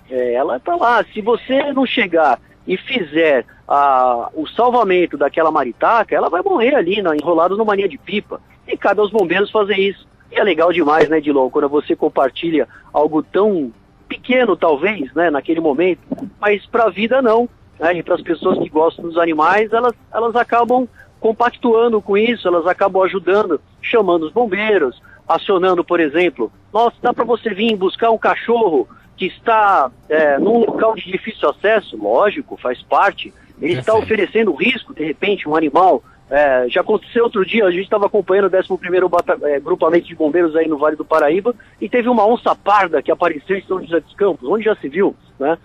é, 0.10 0.34
ela 0.34 0.58
está 0.58 0.76
lá. 0.76 1.04
Se 1.14 1.22
você 1.22 1.74
não 1.74 1.86
chegar 1.86 2.40
e 2.68 2.78
fizer 2.78 3.46
a, 3.68 4.30
o 4.34 4.48
salvamento 4.48 5.18
daquela 5.18 5.52
maritaca, 5.52 6.16
ela 6.16 6.30
vai 6.30 6.42
morrer 6.42 6.76
ali, 6.76 7.02
na, 7.02 7.16
enrolada 7.16 7.56
numa 7.56 7.76
linha 7.76 7.90
de 7.90 7.98
pipa. 7.98 8.42
E 8.68 8.76
cabe 8.78 9.00
aos 9.00 9.12
bombeiros 9.12 9.52
fazer 9.52 9.78
isso. 9.78 10.08
E 10.32 10.40
é 10.40 10.44
legal 10.44 10.72
demais, 10.72 11.08
né, 11.08 11.22
Dilon, 11.22 11.50
quando 11.50 11.70
você 11.70 11.96
compartilha 11.96 12.68
algo 12.92 13.22
tão 13.22 13.72
pequeno, 14.08 14.56
talvez, 14.56 15.14
né, 15.14 15.30
naquele 15.30 15.60
momento, 15.60 16.02
mas 16.40 16.66
para 16.66 16.86
a 16.86 16.90
vida 16.90 17.22
não. 17.22 17.48
Né, 17.80 17.98
e 17.98 18.04
para 18.04 18.16
as 18.16 18.22
pessoas 18.22 18.58
que 18.58 18.70
gostam 18.70 19.06
dos 19.06 19.18
animais, 19.18 19.72
elas, 19.72 19.94
elas 20.14 20.36
acabam 20.36 20.88
compactuando 21.20 22.02
com 22.02 22.18
isso, 22.18 22.48
elas 22.48 22.68
acabam 22.68 23.04
ajudando, 23.04 23.60
chamando 23.82 24.24
os 24.24 24.32
bombeiros, 24.32 25.02
acionando, 25.28 25.84
por 25.84 26.00
exemplo, 26.00 26.52
nossa, 26.72 26.96
dá 27.02 27.14
para 27.14 27.24
você 27.24 27.54
vir 27.54 27.76
buscar 27.76 28.12
um 28.12 28.18
cachorro 28.18 28.88
que 29.16 29.26
está 29.26 29.92
é, 30.10 30.38
num 30.38 30.60
local 30.60 30.96
de 30.96 31.10
difícil 31.10 31.50
acesso, 31.50 31.98
lógico, 31.98 32.58
faz 32.58 32.82
parte, 32.84 33.34
ele 33.62 33.74
está 33.74 33.94
oferecendo 33.96 34.54
risco, 34.54 34.94
de 34.94 35.04
repente, 35.04 35.48
um 35.48 35.56
animal. 35.56 36.04
É, 36.30 36.66
já 36.70 36.82
aconteceu 36.82 37.24
outro 37.24 37.46
dia, 37.46 37.66
a 37.66 37.72
gente 37.72 37.84
estava 37.84 38.08
acompanhando 38.08 38.46
o 38.46 38.50
11º 38.50 39.44
é, 39.44 39.60
grupamento 39.60 40.08
de 40.08 40.16
bombeiros 40.16 40.56
aí 40.56 40.68
no 40.68 40.78
Vale 40.78 40.96
do 40.96 41.06
Paraíba 41.06 41.54
e 41.80 41.88
teve 41.88 42.10
uma 42.10 42.26
onça 42.26 42.56
parda 42.56 43.02
que 43.02 43.12
apareceu 43.12 43.56
em 43.58 43.64
São 43.64 43.82
José 43.82 44.00
dos 44.00 44.14
Campos, 44.16 44.50
onde 44.50 44.66
já 44.66 44.76
se 44.76 44.90
viu, 44.90 45.16
né? 45.40 45.58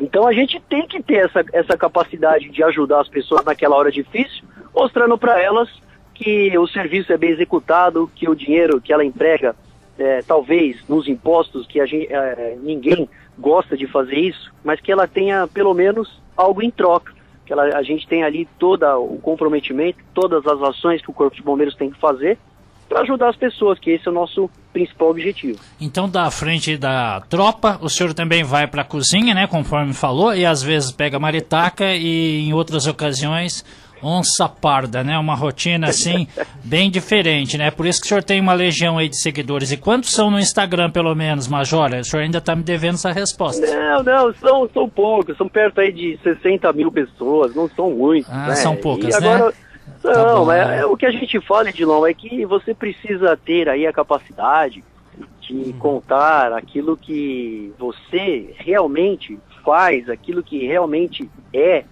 Então 0.00 0.26
a 0.26 0.32
gente 0.32 0.60
tem 0.68 0.86
que 0.86 1.02
ter 1.02 1.26
essa, 1.26 1.44
essa 1.52 1.76
capacidade 1.76 2.48
de 2.50 2.62
ajudar 2.62 3.00
as 3.00 3.08
pessoas 3.08 3.44
naquela 3.44 3.76
hora 3.76 3.90
difícil, 3.90 4.44
mostrando 4.74 5.16
para 5.16 5.40
elas 5.40 5.68
que 6.14 6.56
o 6.58 6.66
serviço 6.66 7.12
é 7.12 7.16
bem 7.16 7.30
executado, 7.30 8.10
que 8.14 8.28
o 8.28 8.34
dinheiro 8.34 8.80
que 8.80 8.92
ela 8.92 9.04
emprega, 9.04 9.54
é, 9.98 10.22
talvez 10.22 10.76
nos 10.88 11.08
impostos, 11.08 11.66
que 11.66 11.80
a 11.80 11.86
gente, 11.86 12.12
é, 12.12 12.56
ninguém 12.62 13.08
gosta 13.38 13.76
de 13.76 13.86
fazer 13.86 14.18
isso, 14.18 14.52
mas 14.64 14.80
que 14.80 14.90
ela 14.92 15.06
tenha 15.06 15.46
pelo 15.46 15.74
menos 15.74 16.20
algo 16.36 16.62
em 16.62 16.70
troca. 16.70 17.12
Que 17.44 17.52
ela, 17.52 17.64
a 17.76 17.82
gente 17.82 18.06
tem 18.06 18.22
ali 18.22 18.46
todo 18.58 18.84
o 18.84 19.18
comprometimento, 19.18 19.98
todas 20.12 20.46
as 20.46 20.62
ações 20.62 21.02
que 21.02 21.10
o 21.10 21.14
Corpo 21.14 21.34
de 21.34 21.42
Bombeiros 21.42 21.74
tem 21.74 21.90
que 21.90 21.98
fazer 21.98 22.38
para 22.88 23.02
ajudar 23.02 23.28
as 23.28 23.36
pessoas, 23.36 23.78
que 23.78 23.90
esse 23.90 24.08
é 24.08 24.10
o 24.10 24.14
nosso 24.14 24.48
principal 24.72 25.10
objetivo. 25.10 25.58
Então, 25.80 26.08
da 26.08 26.30
frente 26.30 26.76
da 26.76 27.20
tropa, 27.28 27.78
o 27.82 27.88
senhor 27.88 28.14
também 28.14 28.42
vai 28.42 28.66
para 28.66 28.82
a 28.82 28.84
cozinha, 28.84 29.34
né, 29.34 29.46
conforme 29.46 29.92
falou, 29.92 30.34
e 30.34 30.46
às 30.46 30.62
vezes 30.62 30.90
pega 30.90 31.18
maritaca 31.18 31.92
e 31.94 32.48
em 32.48 32.54
outras 32.54 32.86
ocasiões 32.86 33.64
onça 34.02 34.48
parda, 34.48 35.02
né? 35.02 35.18
Uma 35.18 35.34
rotina 35.34 35.88
assim 35.88 36.26
bem 36.64 36.90
diferente, 36.90 37.56
né? 37.56 37.70
Por 37.70 37.86
isso 37.86 38.00
que 38.00 38.06
o 38.06 38.08
senhor 38.08 38.22
tem 38.22 38.40
uma 38.40 38.54
legião 38.54 38.98
aí 38.98 39.08
de 39.08 39.20
seguidores. 39.20 39.72
E 39.72 39.76
quantos 39.76 40.10
são 40.10 40.30
no 40.30 40.38
Instagram, 40.38 40.90
pelo 40.90 41.14
menos, 41.14 41.48
Major? 41.48 41.90
O 41.94 42.04
senhor 42.04 42.22
ainda 42.22 42.38
está 42.38 42.54
me 42.54 42.62
devendo 42.62 42.94
essa 42.94 43.12
resposta. 43.12 43.66
Não, 43.66 44.02
não, 44.02 44.34
são, 44.34 44.68
são 44.72 44.88
poucos, 44.88 45.36
são 45.36 45.48
perto 45.48 45.80
aí 45.80 45.92
de 45.92 46.18
60 46.22 46.72
mil 46.72 46.90
pessoas, 46.90 47.54
não 47.54 47.68
são 47.68 47.90
muitos. 47.90 48.30
Ah, 48.30 48.48
né? 48.48 48.54
são 48.56 48.76
poucas, 48.76 49.14
e 49.14 49.16
agora, 49.16 49.46
né? 49.46 49.52
Não, 50.04 50.46
tá 50.46 50.56
é, 50.56 50.78
é, 50.80 50.86
o 50.86 50.96
que 50.96 51.06
a 51.06 51.10
gente 51.10 51.40
fala, 51.40 51.70
Edilon, 51.70 52.06
é 52.06 52.14
que 52.14 52.44
você 52.46 52.74
precisa 52.74 53.36
ter 53.36 53.68
aí 53.68 53.86
a 53.86 53.92
capacidade 53.92 54.84
de 55.40 55.54
hum. 55.54 55.74
contar 55.78 56.52
aquilo 56.52 56.96
que 56.96 57.72
você 57.78 58.54
realmente 58.58 59.38
faz, 59.64 60.08
aquilo 60.08 60.42
que 60.42 60.66
realmente 60.66 61.28
é, 61.52 61.84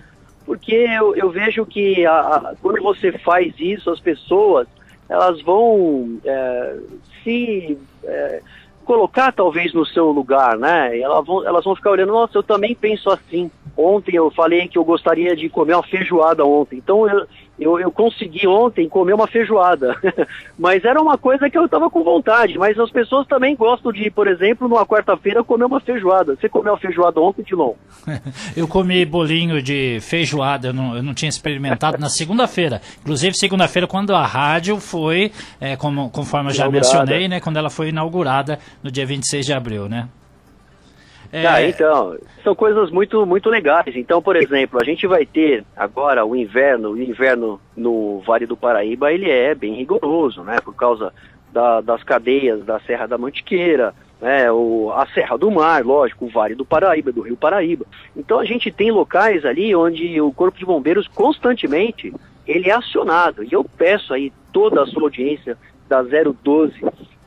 porque 0.46 0.74
eu, 0.74 1.14
eu 1.16 1.28
vejo 1.30 1.66
que 1.66 2.06
a, 2.06 2.18
a, 2.18 2.54
quando 2.62 2.80
você 2.80 3.10
faz 3.18 3.52
isso, 3.58 3.90
as 3.90 4.00
pessoas 4.00 4.68
elas 5.08 5.42
vão 5.42 6.18
é, 6.24 6.76
se 7.22 7.76
é, 8.04 8.40
colocar 8.84 9.32
talvez 9.32 9.74
no 9.74 9.84
seu 9.84 10.10
lugar, 10.10 10.56
né? 10.56 10.98
Elas 10.98 11.26
vão, 11.26 11.46
elas 11.46 11.64
vão 11.64 11.74
ficar 11.74 11.90
olhando, 11.90 12.12
nossa, 12.12 12.38
eu 12.38 12.42
também 12.42 12.74
penso 12.74 13.10
assim. 13.10 13.50
Ontem 13.76 14.16
eu 14.16 14.30
falei 14.30 14.68
que 14.68 14.78
eu 14.78 14.84
gostaria 14.84 15.36
de 15.36 15.48
comer 15.48 15.74
uma 15.74 15.82
feijoada 15.82 16.44
ontem, 16.44 16.78
então 16.78 17.08
eu, 17.08 17.26
eu, 17.58 17.80
eu 17.80 17.90
consegui 17.90 18.46
ontem 18.46 18.88
comer 18.88 19.14
uma 19.14 19.26
feijoada. 19.26 19.96
mas 20.58 20.84
era 20.84 21.00
uma 21.00 21.16
coisa 21.16 21.48
que 21.48 21.56
eu 21.56 21.64
estava 21.64 21.88
com 21.90 22.04
vontade. 22.04 22.58
Mas 22.58 22.78
as 22.78 22.90
pessoas 22.90 23.26
também 23.26 23.56
gostam 23.56 23.92
de, 23.92 24.10
por 24.10 24.28
exemplo, 24.28 24.68
numa 24.68 24.86
quarta-feira 24.86 25.42
comer 25.42 25.64
uma 25.64 25.80
feijoada. 25.80 26.36
Você 26.36 26.48
comeu 26.48 26.74
a 26.74 26.78
feijoada 26.78 27.20
ontem, 27.20 27.42
Tilon? 27.42 27.74
eu 28.56 28.68
comi 28.68 29.04
bolinho 29.04 29.62
de 29.62 29.98
feijoada, 30.00 30.68
eu 30.68 30.72
não, 30.72 30.96
eu 30.96 31.02
não 31.02 31.14
tinha 31.14 31.28
experimentado 31.28 31.98
na 31.98 32.08
segunda-feira. 32.08 32.80
Inclusive, 33.00 33.36
segunda-feira, 33.36 33.86
quando 33.86 34.14
a 34.14 34.26
rádio 34.26 34.78
foi, 34.78 35.32
é, 35.60 35.76
como, 35.76 36.10
conforme 36.10 36.50
eu 36.50 36.54
já 36.54 36.68
mencionei, 36.68 37.28
né, 37.28 37.40
quando 37.40 37.56
ela 37.56 37.70
foi 37.70 37.88
inaugurada 37.88 38.58
no 38.82 38.90
dia 38.90 39.06
26 39.06 39.46
de 39.46 39.52
abril, 39.52 39.88
né? 39.88 40.08
É... 41.32 41.46
Ah, 41.46 41.62
então, 41.62 42.16
são 42.42 42.54
coisas 42.54 42.90
muito, 42.90 43.24
muito 43.26 43.48
legais. 43.48 43.96
Então, 43.96 44.22
por 44.22 44.36
exemplo, 44.36 44.80
a 44.80 44.84
gente 44.84 45.06
vai 45.06 45.24
ter 45.26 45.64
agora 45.76 46.24
o 46.24 46.34
inverno, 46.34 46.92
o 46.92 47.02
inverno 47.02 47.60
no 47.76 48.20
Vale 48.20 48.46
do 48.46 48.56
Paraíba, 48.56 49.12
ele 49.12 49.30
é 49.30 49.54
bem 49.54 49.74
rigoroso, 49.74 50.42
né? 50.42 50.58
Por 50.62 50.74
causa 50.74 51.12
da, 51.52 51.80
das 51.80 52.02
cadeias 52.02 52.64
da 52.64 52.78
Serra 52.80 53.06
da 53.06 53.18
Mantiqueira, 53.18 53.94
né? 54.20 54.50
O, 54.50 54.92
a 54.94 55.06
Serra 55.06 55.36
do 55.36 55.50
Mar, 55.50 55.84
lógico, 55.84 56.26
o 56.26 56.28
Vale 56.28 56.54
do 56.54 56.64
Paraíba, 56.64 57.12
do 57.12 57.22
Rio 57.22 57.36
Paraíba. 57.36 57.84
Então 58.16 58.38
a 58.38 58.44
gente 58.44 58.70
tem 58.70 58.90
locais 58.90 59.44
ali 59.44 59.74
onde 59.74 60.20
o 60.20 60.32
Corpo 60.32 60.58
de 60.58 60.64
Bombeiros 60.64 61.08
constantemente 61.08 62.12
ele 62.46 62.70
é 62.70 62.74
acionado. 62.74 63.42
E 63.42 63.52
eu 63.52 63.64
peço 63.64 64.14
aí 64.14 64.32
toda 64.52 64.82
a 64.82 64.86
sua 64.86 65.02
audiência 65.02 65.58
da 65.88 66.02
012 66.02 66.74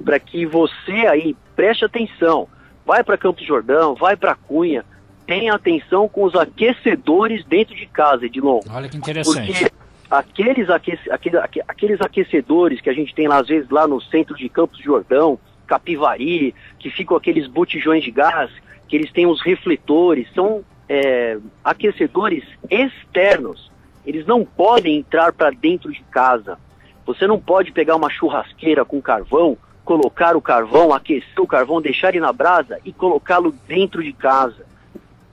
para 0.03 0.19
que 0.19 0.45
você 0.45 0.91
aí 1.07 1.35
preste 1.55 1.85
atenção 1.85 2.47
vai 2.89 3.03
para 3.03 3.19
Campos 3.19 3.45
Jordão, 3.45 3.93
vai 3.93 4.17
para 4.17 4.33
Cunha, 4.33 4.83
tenha 5.27 5.53
atenção 5.53 6.09
com 6.09 6.23
os 6.23 6.33
aquecedores 6.33 7.45
dentro 7.45 7.75
de 7.75 7.85
casa, 7.85 8.25
Edilon. 8.25 8.61
Olha 8.67 8.89
que 8.89 8.97
interessante. 8.97 9.71
Porque 10.09 10.41
aqueles, 10.41 10.71
aquece, 10.71 11.11
aqueles, 11.11 11.39
aqueles 11.67 12.01
aquecedores 12.01 12.81
que 12.81 12.89
a 12.89 12.93
gente 12.93 13.13
tem 13.13 13.27
lá, 13.27 13.37
às 13.37 13.47
vezes 13.47 13.69
lá 13.69 13.87
no 13.87 14.01
centro 14.01 14.35
de 14.35 14.49
Campos 14.49 14.79
Jordão, 14.79 15.37
Capivari, 15.67 16.55
que 16.79 16.89
ficam 16.89 17.15
aqueles 17.15 17.45
botijões 17.45 18.03
de 18.03 18.09
gás, 18.09 18.49
que 18.87 18.95
eles 18.95 19.11
têm 19.11 19.27
os 19.27 19.39
refletores, 19.39 20.27
são 20.33 20.63
é, 20.89 21.37
aquecedores 21.63 22.43
externos. 22.71 23.71
Eles 24.03 24.25
não 24.25 24.43
podem 24.43 24.97
entrar 24.97 25.31
para 25.31 25.51
dentro 25.51 25.91
de 25.91 26.01
casa. 26.05 26.57
Você 27.05 27.27
não 27.27 27.39
pode 27.39 27.71
pegar 27.71 27.95
uma 27.95 28.09
churrasqueira 28.09 28.83
com 28.83 28.99
carvão 28.99 29.55
colocar 29.89 30.37
o 30.37 30.41
carvão, 30.41 30.93
aquecer 30.93 31.39
o 31.39 31.47
carvão, 31.47 31.81
deixar 31.81 32.09
ele 32.09 32.19
na 32.19 32.31
brasa 32.31 32.79
e 32.85 32.93
colocá-lo 32.93 33.51
dentro 33.67 34.03
de 34.03 34.13
casa. 34.13 34.63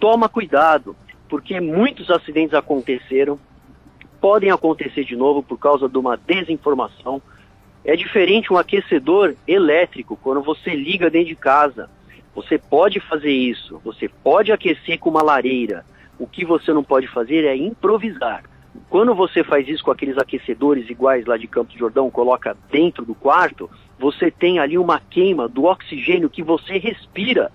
Toma 0.01 0.31
cuidado, 0.31 0.97
porque 1.29 1.61
muitos 1.61 2.11
acidentes 2.11 2.55
aconteceram, 2.55 3.39
podem 4.19 4.51
acontecer 4.51 5.05
de 5.05 5.15
novo 5.15 5.43
por 5.43 5.59
causa 5.59 5.87
de 5.91 5.99
uma 5.99 6.17
desinformação. 6.17 7.21
É 7.85 7.95
diferente 7.95 8.51
um 8.51 8.57
aquecedor 8.57 9.35
elétrico, 9.47 10.17
quando 10.17 10.41
você 10.41 10.75
liga 10.75 11.11
dentro 11.11 11.29
de 11.29 11.37
casa. 11.37 11.91
Você 12.35 12.57
pode 12.57 12.99
fazer 12.99 13.33
isso, 13.33 13.79
você 13.85 14.09
pode 14.09 14.53
aquecer 14.53 14.99
com 14.99 15.11
uma 15.11 15.23
lareira. 15.23 15.85
O 16.19 16.27
que 16.27 16.47
você 16.47 16.73
não 16.73 16.83
pode 16.83 17.07
fazer 17.09 17.45
é 17.45 17.55
improvisar. 17.55 18.43
Quando 18.88 19.14
você 19.14 19.42
faz 19.45 19.68
isso 19.68 19.85
com 19.85 19.90
aqueles 19.90 20.16
aquecedores 20.18 20.88
iguais 20.88 21.26
lá 21.26 21.37
de 21.37 21.47
Campos 21.47 21.73
de 21.73 21.78
Jordão, 21.78 22.11
coloca 22.11 22.56
dentro 22.71 23.04
do 23.04 23.14
quarto, 23.14 23.71
você 23.99 24.30
tem 24.30 24.59
ali 24.59 24.78
uma 24.78 25.00
queima 25.00 25.49
do 25.49 25.64
oxigênio 25.64 26.30
que 26.30 26.42
você 26.42 26.78
respira. 26.78 27.50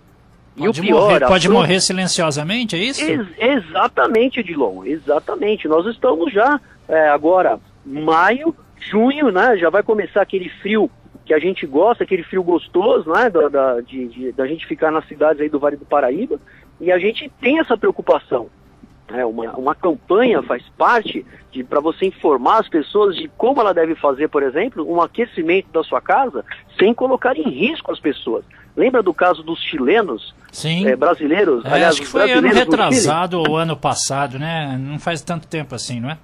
Pode 0.56 0.80
e 0.80 0.82
o 0.82 0.86
pior, 0.86 1.02
morrer, 1.02 1.28
pode 1.28 1.50
morrer 1.50 1.80
silenciosamente, 1.80 2.76
é 2.76 2.80
isso? 2.80 3.04
Ex 3.04 3.26
exatamente, 3.38 4.40
Edilon, 4.42 4.84
exatamente. 4.86 5.68
Nós 5.68 5.86
estamos 5.86 6.32
já 6.34 6.60
é, 6.88 7.08
agora, 7.10 7.60
maio, 7.86 8.54
junho, 8.80 9.32
né? 9.32 9.58
Já 9.58 9.70
vai 9.70 9.82
começar 9.82 10.22
aquele 10.22 10.50
frio 10.50 10.90
que 11.26 11.34
a 11.34 11.40
gente 11.40 11.66
gosta, 11.66 12.04
aquele 12.04 12.24
frio 12.24 12.44
gostoso, 12.44 13.10
né? 13.12 13.30
Da, 13.30 13.48
da, 13.48 13.82
de, 13.82 14.08
de, 14.08 14.32
da 14.34 14.46
gente 14.46 14.68
ficar 14.68 14.92
nas 14.92 15.08
cidades 15.08 15.42
aí 15.42 15.48
do 15.48 15.60
Vale 15.60 15.78
do 15.78 15.86
Paraíba. 15.86 16.40
E 16.82 16.92
a 16.92 17.00
gente 17.00 17.32
tem 17.40 17.60
essa 17.60 17.78
preocupação 17.78 18.50
É, 19.14 19.26
uma, 19.26 19.52
uma 19.54 19.76
campanha 19.76 20.42
faz 20.44 20.64
parte 20.78 21.26
para 21.68 21.80
você 21.80 22.06
informar 22.06 22.60
as 22.60 22.70
pessoas 22.70 23.16
de 23.16 23.28
como 23.38 23.60
ela 23.60 23.74
deve 23.74 23.96
fazer, 23.96 24.30
por 24.30 24.42
exemplo, 24.42 24.90
um 24.90 25.02
aquecimento 25.02 25.70
da 25.72 25.84
sua 25.84 26.00
casa 26.00 26.46
sem 26.80 26.94
colocar 26.94 27.38
em 27.38 27.50
risco 27.50 27.92
as 27.92 28.00
pessoas. 28.00 28.46
Lembra 28.76 29.04
do 29.04 29.14
caso 29.14 29.44
dos 29.44 29.60
chilenos 29.60 30.34
Sim. 30.52 30.88
É, 30.88 30.96
brasileiros? 30.96 31.64
É, 31.66 31.74
aliás, 31.74 31.94
acho 31.94 32.02
que 32.02 32.08
foi 32.08 32.32
ano 32.32 32.48
retrasado 32.48 33.40
ou 33.40 33.58
ano 33.58 33.76
passado, 33.76 34.40
né? 34.40 34.78
Não 34.80 34.98
faz 34.98 35.22
tanto 35.22 35.48
tempo 35.48 35.76
assim, 35.76 36.00
não 36.00 36.10
é? 36.10 36.18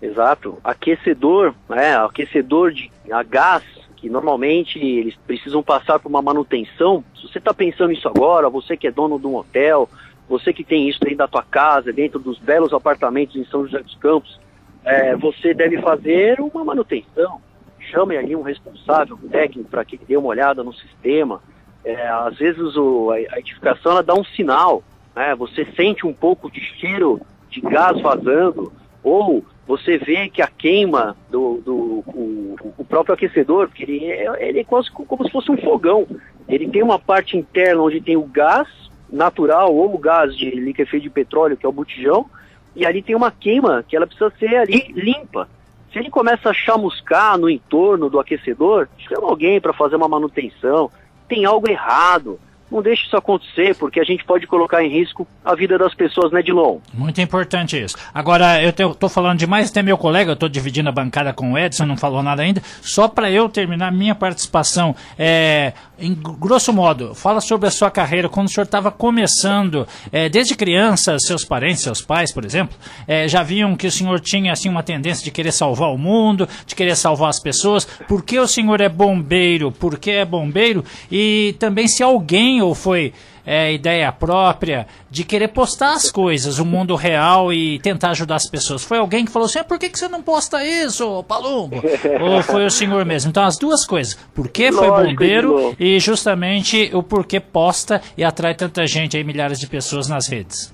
Exato. 0.00 0.58
Aquecedor, 0.62 1.54
né? 1.68 1.96
Aquecedor 1.96 2.72
de 2.72 2.90
a 3.10 3.22
gás, 3.22 3.62
que 3.96 4.10
normalmente 4.10 4.78
eles 4.78 5.14
precisam 5.26 5.62
passar 5.62 5.98
por 5.98 6.08
uma 6.08 6.20
manutenção. 6.20 7.04
Se 7.14 7.28
você 7.28 7.38
está 7.38 7.54
pensando 7.54 7.90
nisso 7.90 8.08
agora, 8.08 8.50
você 8.50 8.76
que 8.76 8.86
é 8.86 8.90
dono 8.90 9.18
de 9.18 9.26
um 9.26 9.36
hotel, 9.36 9.88
você 10.32 10.50
que 10.50 10.64
tem 10.64 10.88
isso 10.88 10.98
dentro 11.00 11.18
da 11.18 11.28
tua 11.28 11.42
casa, 11.42 11.92
dentro 11.92 12.18
dos 12.18 12.38
belos 12.38 12.72
apartamentos 12.72 13.36
em 13.36 13.44
São 13.44 13.66
José 13.66 13.82
dos 13.82 13.94
Campos, 13.96 14.40
é, 14.82 15.14
você 15.14 15.52
deve 15.52 15.78
fazer 15.82 16.40
uma 16.40 16.64
manutenção. 16.64 17.38
Chame 17.78 18.16
ali 18.16 18.34
um 18.34 18.40
responsável, 18.40 19.18
um 19.22 19.28
técnico, 19.28 19.68
para 19.68 19.84
que 19.84 19.98
dê 19.98 20.16
uma 20.16 20.28
olhada 20.28 20.64
no 20.64 20.72
sistema. 20.72 21.42
É, 21.84 22.08
às 22.08 22.38
vezes 22.38 22.74
o, 22.76 23.10
a, 23.10 23.38
edificação 23.38 23.92
ela 23.92 24.02
dá 24.02 24.14
um 24.14 24.24
sinal, 24.24 24.82
né? 25.14 25.34
você 25.34 25.66
sente 25.76 26.06
um 26.06 26.14
pouco 26.14 26.50
de 26.50 26.60
cheiro 26.60 27.20
de 27.50 27.60
gás 27.60 28.00
vazando, 28.00 28.72
ou 29.04 29.44
você 29.66 29.98
vê 29.98 30.30
que 30.30 30.40
a 30.40 30.46
queima 30.46 31.14
do, 31.30 31.60
do 31.62 31.74
o, 32.06 32.56
o 32.78 32.84
próprio 32.86 33.14
aquecedor, 33.14 33.68
porque 33.68 33.82
ele 33.82 34.06
é, 34.06 34.48
ele 34.48 34.60
é 34.60 34.64
quase 34.64 34.90
como 34.90 35.24
se 35.26 35.30
fosse 35.30 35.52
um 35.52 35.58
fogão. 35.58 36.06
Ele 36.48 36.70
tem 36.70 36.82
uma 36.82 36.98
parte 36.98 37.36
interna 37.36 37.82
onde 37.82 38.00
tem 38.00 38.16
o 38.16 38.24
gás 38.24 38.66
natural 39.12 39.74
ou 39.74 39.94
o 39.94 39.98
gás 39.98 40.34
de 40.34 40.50
liquefeito 40.50 41.04
de 41.04 41.10
petróleo, 41.10 41.56
que 41.56 41.66
é 41.66 41.68
o 41.68 41.72
botijão, 41.72 42.26
e 42.74 42.86
ali 42.86 43.02
tem 43.02 43.14
uma 43.14 43.30
queima 43.30 43.84
que 43.86 43.94
ela 43.94 44.06
precisa 44.06 44.32
ser 44.38 44.56
ali 44.56 44.92
limpa. 44.96 45.46
Se 45.92 45.98
ele 45.98 46.08
começa 46.10 46.48
a 46.48 46.54
chamuscar 46.54 47.36
no 47.36 47.50
entorno 47.50 48.08
do 48.08 48.18
aquecedor, 48.18 48.88
chama 48.96 49.28
alguém 49.28 49.60
para 49.60 49.74
fazer 49.74 49.96
uma 49.96 50.08
manutenção. 50.08 50.90
Tem 51.28 51.44
algo 51.44 51.70
errado. 51.70 52.40
Não 52.72 52.80
deixe 52.80 53.04
isso 53.04 53.14
acontecer, 53.14 53.76
porque 53.76 54.00
a 54.00 54.04
gente 54.04 54.24
pode 54.24 54.46
colocar 54.46 54.82
em 54.82 54.88
risco 54.88 55.28
a 55.44 55.54
vida 55.54 55.76
das 55.76 55.94
pessoas, 55.94 56.32
né, 56.32 56.40
Dilon? 56.40 56.78
Muito 56.94 57.20
importante 57.20 57.78
isso. 57.78 57.96
Agora, 58.14 58.62
eu 58.62 58.70
estou 58.70 59.10
falando 59.10 59.38
demais, 59.38 59.68
até 59.68 59.82
meu 59.82 59.98
colega, 59.98 60.30
eu 60.30 60.34
estou 60.34 60.48
dividindo 60.48 60.88
a 60.88 60.92
bancada 60.92 61.34
com 61.34 61.52
o 61.52 61.58
Edson, 61.58 61.84
não 61.84 61.98
falou 61.98 62.22
nada 62.22 62.40
ainda. 62.40 62.62
Só 62.80 63.08
para 63.08 63.30
eu 63.30 63.46
terminar 63.46 63.92
minha 63.92 64.14
participação, 64.14 64.96
é, 65.18 65.74
em 65.98 66.14
grosso 66.14 66.72
modo, 66.72 67.14
fala 67.14 67.42
sobre 67.42 67.68
a 67.68 67.70
sua 67.70 67.90
carreira, 67.90 68.26
quando 68.26 68.46
o 68.46 68.50
senhor 68.50 68.64
estava 68.64 68.90
começando, 68.90 69.86
é, 70.10 70.30
desde 70.30 70.56
criança, 70.56 71.18
seus 71.18 71.44
parentes, 71.44 71.82
seus 71.82 72.00
pais, 72.00 72.32
por 72.32 72.44
exemplo, 72.44 72.74
é, 73.06 73.28
já 73.28 73.42
viam 73.42 73.76
que 73.76 73.86
o 73.86 73.92
senhor 73.92 74.18
tinha 74.18 74.50
assim 74.50 74.70
uma 74.70 74.82
tendência 74.82 75.22
de 75.22 75.30
querer 75.30 75.52
salvar 75.52 75.92
o 75.92 75.98
mundo, 75.98 76.48
de 76.66 76.74
querer 76.74 76.96
salvar 76.96 77.28
as 77.28 77.38
pessoas. 77.38 77.84
Por 77.84 78.24
que 78.24 78.38
o 78.38 78.48
senhor 78.48 78.80
é 78.80 78.88
bombeiro? 78.88 79.70
Por 79.70 79.98
que 79.98 80.10
é 80.10 80.24
bombeiro? 80.24 80.82
E 81.10 81.54
também 81.58 81.86
se 81.86 82.02
alguém 82.02 82.61
ou 82.62 82.74
foi 82.74 83.12
é, 83.44 83.72
ideia 83.72 84.10
própria 84.12 84.86
de 85.10 85.24
querer 85.24 85.48
postar 85.48 85.94
as 85.94 86.10
coisas, 86.10 86.58
o 86.58 86.64
mundo 86.64 86.94
real 86.94 87.52
e 87.52 87.78
tentar 87.80 88.10
ajudar 88.10 88.36
as 88.36 88.48
pessoas? 88.48 88.84
Foi 88.84 88.98
alguém 88.98 89.24
que 89.24 89.32
falou 89.32 89.46
assim: 89.46 89.58
ah, 89.58 89.64
por 89.64 89.78
que, 89.78 89.88
que 89.88 89.98
você 89.98 90.08
não 90.08 90.22
posta 90.22 90.64
isso, 90.64 91.22
Palumbo? 91.24 91.76
ou 92.20 92.42
foi 92.42 92.64
o 92.64 92.70
senhor 92.70 93.04
mesmo? 93.04 93.30
Então, 93.30 93.44
as 93.44 93.58
duas 93.58 93.84
coisas: 93.84 94.14
por 94.34 94.48
que 94.48 94.72
foi 94.72 94.88
Lógico, 94.88 95.10
bombeiro 95.10 95.76
e 95.78 95.98
justamente 95.98 96.90
o 96.94 97.02
porquê 97.02 97.40
posta 97.40 98.00
e 98.16 98.24
atrai 98.24 98.54
tanta 98.54 98.86
gente 98.86 99.16
aí, 99.16 99.24
milhares 99.24 99.58
de 99.58 99.66
pessoas 99.66 100.08
nas 100.08 100.28
redes? 100.28 100.72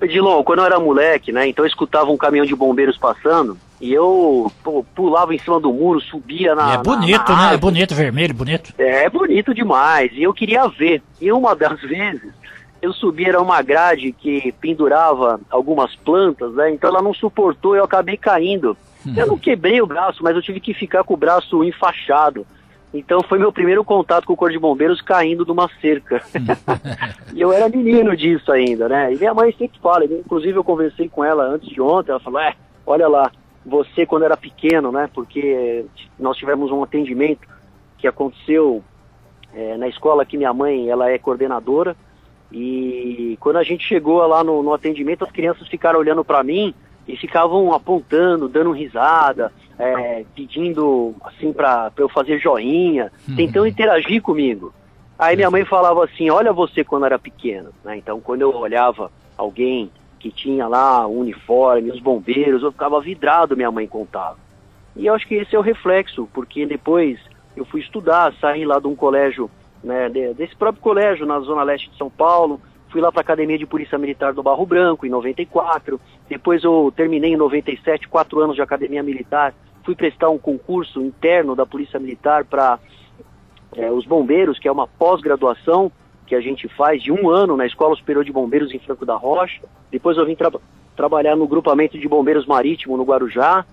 Edilon, 0.00 0.42
quando 0.44 0.58
eu 0.58 0.66
era 0.66 0.78
moleque, 0.78 1.32
né, 1.32 1.48
então 1.48 1.64
eu 1.64 1.68
escutava 1.68 2.10
um 2.10 2.18
caminhão 2.18 2.44
de 2.44 2.54
bombeiros 2.54 2.98
passando 2.98 3.58
e 3.80 3.92
eu 3.92 4.50
pô, 4.62 4.84
pulava 4.94 5.34
em 5.34 5.38
cima 5.38 5.60
do 5.60 5.72
muro, 5.72 6.00
subia 6.00 6.54
na. 6.54 6.74
É 6.74 6.78
bonito, 6.78 7.30
na, 7.30 7.36
na 7.36 7.48
né? 7.48 7.54
É 7.54 7.56
bonito, 7.58 7.94
vermelho, 7.94 8.34
bonito. 8.34 8.74
É, 8.78 9.04
é 9.04 9.10
bonito 9.10 9.54
demais. 9.54 10.10
E 10.12 10.22
eu 10.22 10.32
queria 10.32 10.66
ver. 10.68 11.02
E 11.20 11.30
uma 11.30 11.54
das 11.54 11.80
vezes 11.82 12.32
eu 12.80 12.92
subi, 12.92 13.24
era 13.24 13.40
uma 13.40 13.60
grade 13.62 14.12
que 14.12 14.52
pendurava 14.60 15.40
algumas 15.50 15.94
plantas, 15.96 16.54
né? 16.54 16.70
Então 16.70 16.90
ela 16.90 17.02
não 17.02 17.12
suportou, 17.12 17.76
eu 17.76 17.84
acabei 17.84 18.16
caindo. 18.16 18.76
Hum. 19.06 19.14
Eu 19.16 19.26
não 19.26 19.38
quebrei 19.38 19.80
o 19.80 19.86
braço, 19.86 20.20
mas 20.20 20.34
eu 20.34 20.42
tive 20.42 20.58
que 20.58 20.74
ficar 20.74 21.04
com 21.04 21.14
o 21.14 21.16
braço 21.16 21.62
enfaixado. 21.62 22.44
Então 22.92 23.22
foi 23.22 23.38
meu 23.38 23.52
primeiro 23.52 23.84
contato 23.84 24.24
com 24.24 24.32
o 24.32 24.36
Corpo 24.36 24.52
de 24.52 24.58
Bombeiros 24.58 25.00
caindo 25.00 25.44
de 25.44 25.52
uma 25.52 25.70
cerca. 25.80 26.20
e 27.32 27.40
eu 27.40 27.52
era 27.52 27.68
menino 27.68 28.16
disso 28.16 28.50
ainda, 28.50 28.88
né? 28.88 29.12
E 29.12 29.16
minha 29.16 29.32
mãe 29.32 29.54
sempre 29.56 29.78
fala, 29.80 30.04
inclusive 30.04 30.58
eu 30.58 30.64
conversei 30.64 31.08
com 31.08 31.22
ela 31.22 31.44
antes 31.44 31.68
de 31.68 31.80
ontem, 31.80 32.10
ela 32.10 32.18
falou, 32.18 32.40
é, 32.40 32.54
olha 32.84 33.06
lá, 33.06 33.30
você 33.66 34.06
quando 34.06 34.24
era 34.24 34.36
pequeno, 34.36 34.92
né? 34.92 35.10
Porque 35.12 35.84
nós 36.18 36.36
tivemos 36.36 36.70
um 36.70 36.84
atendimento 36.84 37.48
que 37.98 38.06
aconteceu 38.06 38.82
é, 39.52 39.76
na 39.76 39.88
escola 39.88 40.24
que 40.24 40.36
minha 40.36 40.52
mãe, 40.52 40.88
ela 40.88 41.10
é 41.10 41.18
coordenadora, 41.18 41.96
e 42.52 43.36
quando 43.40 43.56
a 43.56 43.64
gente 43.64 43.84
chegou 43.84 44.24
lá 44.24 44.44
no, 44.44 44.62
no 44.62 44.72
atendimento, 44.72 45.24
as 45.24 45.32
crianças 45.32 45.66
ficaram 45.66 45.98
olhando 45.98 46.24
para 46.24 46.44
mim 46.44 46.72
e 47.08 47.16
ficavam 47.16 47.72
apontando, 47.72 48.48
dando 48.48 48.70
risada, 48.70 49.52
é, 49.78 50.24
pedindo 50.34 51.14
assim 51.24 51.52
para 51.52 51.92
eu 51.96 52.08
fazer 52.08 52.38
joinha, 52.38 53.10
uhum. 53.28 53.36
tentando 53.36 53.66
interagir 53.66 54.22
comigo. 54.22 54.72
Aí 55.18 55.34
minha 55.34 55.50
mãe 55.50 55.64
falava 55.64 56.04
assim, 56.04 56.30
olha 56.30 56.52
você 56.52 56.84
quando 56.84 57.06
era 57.06 57.18
pequeno, 57.18 57.70
né? 57.84 57.96
Então 57.96 58.20
quando 58.20 58.42
eu 58.42 58.54
olhava 58.54 59.10
alguém 59.36 59.90
que 60.26 60.32
tinha 60.32 60.66
lá 60.66 61.06
o 61.06 61.20
uniforme, 61.20 61.90
os 61.90 62.00
bombeiros, 62.00 62.62
eu 62.62 62.72
ficava 62.72 63.00
vidrado, 63.00 63.56
minha 63.56 63.70
mãe 63.70 63.86
contava. 63.86 64.36
E 64.96 65.06
eu 65.06 65.14
acho 65.14 65.26
que 65.26 65.36
esse 65.36 65.54
é 65.54 65.58
o 65.58 65.62
reflexo, 65.62 66.28
porque 66.32 66.66
depois 66.66 67.18
eu 67.56 67.64
fui 67.64 67.80
estudar, 67.80 68.34
saí 68.40 68.64
lá 68.64 68.80
de 68.80 68.88
um 68.88 68.96
colégio, 68.96 69.48
né, 69.84 70.08
desse 70.08 70.56
próprio 70.56 70.82
colégio 70.82 71.26
na 71.26 71.38
zona 71.40 71.62
leste 71.62 71.90
de 71.90 71.96
São 71.96 72.10
Paulo, 72.10 72.60
fui 72.90 73.00
lá 73.00 73.12
para 73.12 73.20
a 73.20 73.22
Academia 73.22 73.58
de 73.58 73.66
Polícia 73.66 73.98
Militar 73.98 74.32
do 74.32 74.42
Barro 74.42 74.66
Branco 74.66 75.06
em 75.06 75.10
94, 75.10 76.00
depois 76.28 76.64
eu 76.64 76.92
terminei 76.96 77.34
em 77.34 77.36
97, 77.36 78.08
quatro 78.08 78.40
anos 78.40 78.56
de 78.56 78.62
Academia 78.62 79.02
Militar, 79.02 79.54
fui 79.84 79.94
prestar 79.94 80.30
um 80.30 80.38
concurso 80.38 81.00
interno 81.00 81.54
da 81.54 81.64
Polícia 81.64 82.00
Militar 82.00 82.44
para 82.44 82.80
é, 83.76 83.92
os 83.92 84.04
bombeiros, 84.04 84.58
que 84.58 84.66
é 84.66 84.72
uma 84.72 84.88
pós-graduação 84.88 85.92
que 86.26 86.34
a 86.34 86.40
gente 86.40 86.68
faz 86.68 87.02
de 87.02 87.12
um 87.12 87.30
ano 87.30 87.56
na 87.56 87.64
Escola 87.64 87.94
Superior 87.94 88.24
de 88.24 88.32
Bombeiros 88.32 88.74
em 88.74 88.78
Franco 88.78 89.06
da 89.06 89.14
Rocha. 89.14 89.62
Depois 89.90 90.16
eu 90.16 90.26
vim 90.26 90.34
tra 90.34 90.50
trabalhar 90.96 91.36
no 91.36 91.46
grupamento 91.46 91.98
de 91.98 92.08
bombeiros 92.08 92.46
marítimo 92.46 92.96
no 92.96 93.04
Guarujá. 93.04 93.64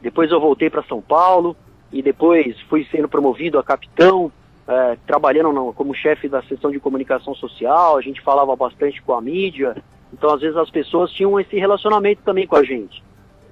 Depois 0.00 0.30
eu 0.30 0.40
voltei 0.40 0.68
para 0.68 0.82
São 0.82 1.00
Paulo 1.00 1.56
e 1.92 2.02
depois 2.02 2.60
fui 2.62 2.86
sendo 2.90 3.08
promovido 3.08 3.58
a 3.58 3.62
capitão, 3.62 4.32
é, 4.66 4.96
trabalhando 5.06 5.52
no, 5.52 5.72
como 5.72 5.94
chefe 5.94 6.28
da 6.28 6.42
seção 6.42 6.70
de 6.70 6.80
comunicação 6.80 7.34
social. 7.34 7.96
A 7.96 8.02
gente 8.02 8.20
falava 8.20 8.54
bastante 8.56 9.00
com 9.00 9.14
a 9.14 9.20
mídia. 9.20 9.76
Então, 10.12 10.34
às 10.34 10.40
vezes, 10.40 10.56
as 10.56 10.70
pessoas 10.70 11.10
tinham 11.12 11.38
esse 11.40 11.56
relacionamento 11.56 12.22
também 12.22 12.46
com 12.46 12.56
a 12.56 12.64
gente. 12.64 13.02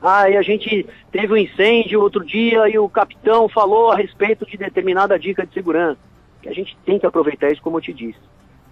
Ah, 0.03 0.29
e 0.29 0.37
a 0.37 0.43
gente 0.43 0.87
teve 1.13 1.33
um 1.33 1.37
incêndio 1.37 2.01
outro 2.01 2.25
dia 2.25 2.69
e 2.69 2.79
o 2.79 2.89
capitão 2.89 3.49
falou 3.49 3.91
a 3.93 3.97
respeito 3.97 4.47
de 4.47 4.57
determinada 4.57 5.19
dica 5.19 5.47
de 5.47 5.53
segurança. 5.53 6.01
Que 6.43 6.49
a 6.49 6.55
gente 6.55 6.77
tem 6.85 6.99
que 6.99 7.07
aproveitar 7.07 7.51
isso, 7.51 7.63
como 7.63 7.77
eu 7.77 7.83
te 7.83 7.93
disse. 7.93 8.19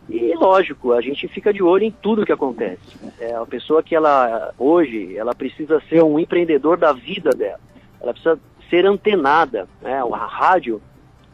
E 0.08 0.34
lógico, 0.34 0.92
a 0.92 1.00
gente 1.00 1.28
fica 1.28 1.52
de 1.52 1.62
olho 1.62 1.84
em 1.84 1.90
tudo 1.90 2.24
que 2.24 2.32
acontece. 2.32 2.80
É 3.20 3.34
a 3.34 3.44
pessoa 3.44 3.82
que 3.82 3.94
ela 3.94 4.52
hoje, 4.58 5.16
ela 5.16 5.34
precisa 5.34 5.82
ser 5.88 6.02
um 6.02 6.18
empreendedor 6.18 6.78
da 6.78 6.92
vida 6.92 7.30
dela. 7.30 7.60
Ela 8.00 8.12
precisa 8.12 8.38
ser 8.70 8.86
antenada, 8.86 9.68
né? 9.82 10.00
A 10.00 10.26
rádio, 10.26 10.80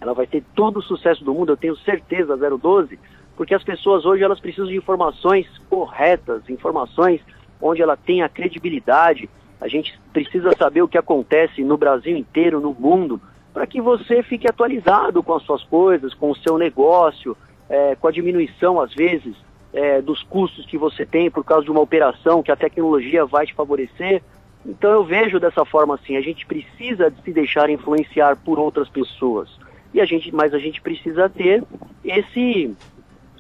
ela 0.01 0.13
vai 0.13 0.27
ter 0.27 0.43
todo 0.55 0.79
o 0.79 0.83
sucesso 0.83 1.25
do 1.25 1.33
mundo, 1.33 1.53
eu 1.53 1.57
tenho 1.57 1.77
certeza, 1.77 2.37
012, 2.37 2.99
porque 3.37 3.55
as 3.55 3.63
pessoas 3.63 4.05
hoje 4.05 4.23
elas 4.23 4.41
precisam 4.41 4.67
de 4.67 4.77
informações 4.77 5.47
corretas, 5.71 6.49
informações 6.49 7.21
onde 7.61 7.81
ela 7.81 7.97
tenha 7.97 8.29
credibilidade 8.29 9.29
a 9.65 9.69
gente 9.69 9.99
precisa 10.13 10.55
saber 10.59 10.83
o 10.83 10.89
que 10.89 10.99
acontece 10.99 11.65
no 11.65 11.79
Brasil 11.79 12.15
inteiro, 12.15 12.61
no 12.61 12.75
mundo, 12.75 13.19
para 13.53 13.67
que 13.67 13.81
você 13.81 14.23
fique 14.23 14.47
atualizado 14.47 15.23
com 15.23 15.33
as 15.33 15.43
suas 15.43 15.63
coisas, 15.65 16.13
com 16.13 16.31
o 16.31 16.37
seu 16.37 16.59
negócio, 16.59 17.35
é, 17.69 17.95
com 17.95 18.09
a 18.09 18.11
diminuição, 18.11 18.81
às 18.81 18.93
vezes, 18.95 19.35
é, 19.73 20.01
dos 20.01 20.23
custos 20.23 20.67
que 20.67 20.79
você 20.79 21.05
tem 21.05 21.31
por 21.31 21.45
causa 21.45 21.65
de 21.65 21.71
uma 21.71 21.81
operação 21.81 22.43
que 22.43 22.53
a 22.53 22.57
tecnologia 22.57 23.25
vai 23.27 23.47
te 23.47 23.55
favorecer. 23.55 24.23
Então 24.65 24.91
eu 24.91 25.05
vejo 25.05 25.39
dessa 25.39 25.65
forma 25.65 25.95
assim, 25.95 26.17
a 26.17 26.21
gente 26.21 26.47
precisa 26.47 27.13
se 27.25 27.33
deixar 27.33 27.69
influenciar 27.69 28.37
por 28.37 28.59
outras 28.59 28.89
pessoas. 28.89 29.49
E 29.93 30.01
a 30.01 30.05
gente, 30.05 30.35
mas 30.35 30.55
a 30.55 30.59
gente 30.59 30.81
precisa 30.81 31.29
ter 31.29 31.63
esse, 32.05 32.75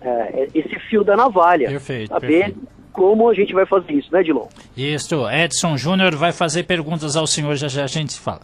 é, 0.00 0.48
esse 0.54 0.78
fio 0.90 1.02
da 1.02 1.16
navalha. 1.16 1.68
Perfeito, 1.68 2.08
saber 2.08 2.28
perfeito 2.28 2.74
como 2.94 3.28
a 3.28 3.34
gente 3.34 3.52
vai 3.52 3.66
fazer 3.66 3.92
isso, 3.92 4.08
né, 4.12 4.22
Dilon? 4.22 4.46
Isso, 4.76 5.28
Edson 5.28 5.76
Júnior 5.76 6.14
vai 6.14 6.32
fazer 6.32 6.62
perguntas 6.62 7.16
ao 7.16 7.26
senhor, 7.26 7.56
já 7.56 7.66
já 7.66 7.82
a 7.82 7.88
gente 7.88 8.18
fala. 8.18 8.42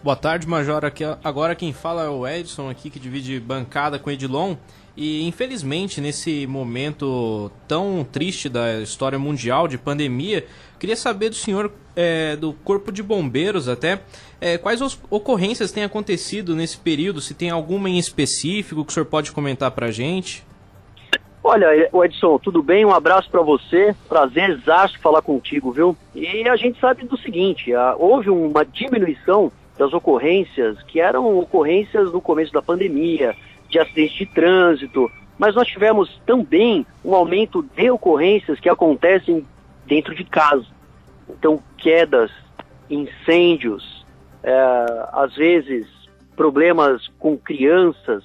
Boa 0.00 0.14
tarde, 0.14 0.46
Major. 0.46 0.84
Aqui, 0.84 1.02
agora 1.24 1.56
quem 1.56 1.72
fala 1.72 2.04
é 2.04 2.08
o 2.08 2.26
Edson 2.26 2.70
aqui, 2.70 2.88
que 2.88 3.00
divide 3.00 3.40
bancada 3.40 3.98
com 3.98 4.08
o 4.08 4.12
Edilon. 4.12 4.54
E 4.96 5.26
infelizmente, 5.26 6.00
nesse 6.00 6.46
momento 6.46 7.50
tão 7.66 8.06
triste 8.10 8.48
da 8.48 8.80
história 8.80 9.18
mundial 9.18 9.66
de 9.66 9.76
pandemia, 9.76 10.46
queria 10.78 10.94
saber 10.94 11.30
do 11.30 11.34
senhor, 11.34 11.72
é, 11.96 12.36
do 12.36 12.52
Corpo 12.52 12.92
de 12.92 13.02
Bombeiros 13.02 13.68
até, 13.68 14.00
é, 14.40 14.56
quais 14.56 14.80
ocorrências 15.10 15.72
têm 15.72 15.82
acontecido 15.82 16.54
nesse 16.54 16.78
período, 16.78 17.20
se 17.20 17.34
tem 17.34 17.50
alguma 17.50 17.90
em 17.90 17.98
específico 17.98 18.84
que 18.84 18.90
o 18.90 18.94
senhor 18.94 19.06
pode 19.06 19.32
comentar 19.32 19.72
para 19.72 19.86
a 19.86 19.90
gente? 19.90 20.44
Olha, 21.42 21.66
Edson, 22.04 22.38
tudo 22.38 22.62
bem? 22.62 22.86
Um 22.86 22.94
abraço 22.94 23.28
para 23.30 23.42
você. 23.42 23.94
Prazer 24.08 24.48
exato 24.48 24.98
falar 25.00 25.20
contigo, 25.20 25.72
viu? 25.72 25.94
E 26.14 26.48
a 26.48 26.56
gente 26.56 26.80
sabe 26.80 27.04
do 27.04 27.18
seguinte: 27.18 27.70
houve 27.98 28.30
uma 28.30 28.64
diminuição 28.64 29.52
das 29.76 29.92
ocorrências 29.92 30.80
que 30.84 31.00
eram 31.00 31.38
ocorrências 31.38 32.10
no 32.12 32.20
começo 32.20 32.50
da 32.50 32.62
pandemia, 32.62 33.36
de 33.74 33.80
acidentes 33.80 34.16
de 34.16 34.26
trânsito, 34.26 35.10
mas 35.36 35.56
nós 35.56 35.66
tivemos 35.66 36.08
também 36.24 36.86
um 37.04 37.12
aumento 37.12 37.60
de 37.60 37.90
ocorrências 37.90 38.60
que 38.60 38.68
acontecem 38.68 39.44
dentro 39.84 40.14
de 40.14 40.22
casa. 40.22 40.64
Então, 41.28 41.60
quedas, 41.76 42.30
incêndios, 42.88 44.06
é, 44.44 45.08
às 45.12 45.34
vezes 45.34 45.88
problemas 46.36 47.08
com 47.18 47.36
crianças 47.36 48.22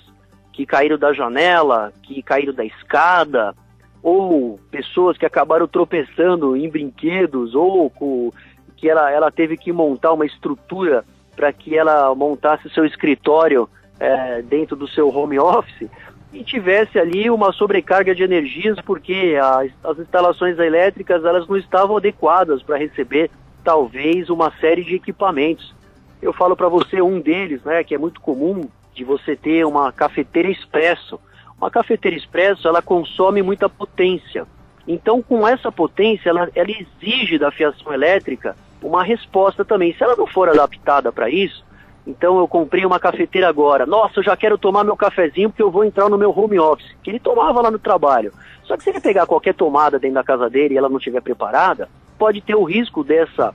que 0.54 0.68
caíram 0.68 1.00
da 1.00 1.14
janela, 1.14 1.92
que 2.04 2.22
caíram 2.22 2.54
da 2.54 2.66
escada, 2.66 3.56
ou 4.04 4.60
pessoas 4.70 5.18
que 5.18 5.26
acabaram 5.26 5.68
tropeçando 5.68 6.56
em 6.56 6.70
brinquedos, 6.70 7.56
ou 7.56 7.90
com, 7.90 8.32
que 8.78 8.88
ela, 8.88 9.10
ela 9.12 9.32
teve 9.32 9.58
que 9.58 9.72
montar 9.72 10.14
uma 10.14 10.28
estrutura 10.28 11.04
para 11.36 11.52
que 11.52 11.76
ela 11.76 12.14
montasse 12.14 12.70
seu 12.70 12.86
escritório 12.86 13.68
é, 14.00 14.42
dentro 14.42 14.76
do 14.76 14.88
seu 14.88 15.10
home 15.10 15.40
office 15.40 15.90
e 16.32 16.44
tivesse 16.44 17.00
ali 17.00 17.30
uma 17.30 17.52
sobrecarga 17.52 18.14
de 18.14 18.24
energias 18.24 18.80
porque 18.82 19.38
as, 19.42 19.72
as 19.84 20.00
instalações 20.00 20.60
elétricas 20.60 21.26
elas 21.26 21.48
não 21.48 21.58
estavam 21.58 21.98
adequadas 21.98 22.62
para 22.62 22.78
receber 22.78 23.32
talvez 23.64 24.30
uma 24.30 24.52
série 24.60 24.84
de 24.84 24.96
equipamentos. 24.96 25.74
Eu 26.22 26.34
falo 26.34 26.56
para 26.56 26.70
você 26.70 27.02
um 27.02 27.20
deles, 27.20 27.64
né, 27.64 27.84
que 27.84 27.96
é 27.96 27.98
muito 27.98 28.22
comum 28.22 28.68
de 28.94 29.04
você 29.04 29.36
ter 29.36 29.66
uma 29.66 29.92
cafeteira 29.92 30.50
expresso. 30.50 31.20
Uma 31.58 31.72
cafeteira 31.72 32.16
expresso 32.16 32.68
ela 32.68 32.82
consome 32.82 33.42
muita 33.42 33.68
potência. 33.70 34.46
Então, 34.88 35.22
com 35.22 35.48
essa 35.48 35.72
potência, 35.72 36.30
ela, 36.30 36.50
ela 36.56 36.70
exige 36.72 37.38
da 37.38 37.52
fiação 37.52 37.94
elétrica 37.94 38.56
uma 38.82 39.04
resposta 39.04 39.64
também. 39.64 39.94
Se 39.94 40.04
ela 40.04 40.16
não 40.16 40.26
for 40.26 40.50
adaptada 40.50 41.12
para 41.12 41.30
isso, 41.30 41.64
então 42.10 42.40
eu 42.40 42.48
comprei 42.48 42.84
uma 42.84 43.00
cafeteira 43.00 43.48
agora. 43.48 43.86
Nossa, 43.86 44.20
eu 44.20 44.24
já 44.24 44.36
quero 44.36 44.58
tomar 44.58 44.84
meu 44.84 44.98
cafezinho 44.98 45.50
porque 45.50 45.62
eu 45.62 45.70
vou 45.70 45.86
entrar 45.86 46.10
no 46.10 46.18
meu 46.18 46.36
home 46.36 46.60
office, 46.60 46.96
que 47.04 47.12
ele 47.12 47.20
tomava 47.20 47.62
lá 47.62 47.70
no 47.70 47.78
trabalho. 47.78 48.34
Só 48.64 48.76
que 48.76 48.84
se 48.84 48.90
ele 48.90 49.00
pegar 49.00 49.28
qualquer 49.28 49.54
tomada 49.54 50.00
dentro 50.00 50.16
da 50.16 50.24
casa 50.24 50.50
dele 50.50 50.74
e 50.74 50.78
ela 50.78 50.90
não 50.90 50.98
estiver 50.98 51.22
preparada, 51.22 51.88
pode 52.18 52.42
ter 52.42 52.56
o 52.56 52.64
risco 52.64 53.04
dessa 53.04 53.54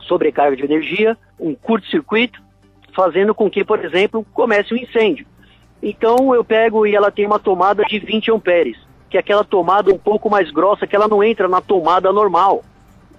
sobrecarga 0.00 0.54
de 0.54 0.62
energia, 0.62 1.16
um 1.40 1.54
curto-circuito, 1.54 2.38
fazendo 2.94 3.34
com 3.34 3.48
que, 3.48 3.64
por 3.64 3.82
exemplo, 3.82 4.26
comece 4.34 4.74
um 4.74 4.76
incêndio. 4.76 5.26
Então 5.82 6.34
eu 6.34 6.44
pego 6.44 6.86
e 6.86 6.94
ela 6.94 7.10
tem 7.10 7.26
uma 7.26 7.38
tomada 7.38 7.82
de 7.84 7.98
20 7.98 8.30
amperes, 8.30 8.76
que 9.08 9.16
é 9.16 9.20
aquela 9.20 9.42
tomada 9.42 9.90
um 9.90 9.98
pouco 9.98 10.28
mais 10.28 10.50
grossa 10.50 10.86
que 10.86 10.94
ela 10.94 11.08
não 11.08 11.24
entra 11.24 11.48
na 11.48 11.62
tomada 11.62 12.12
normal. 12.12 12.62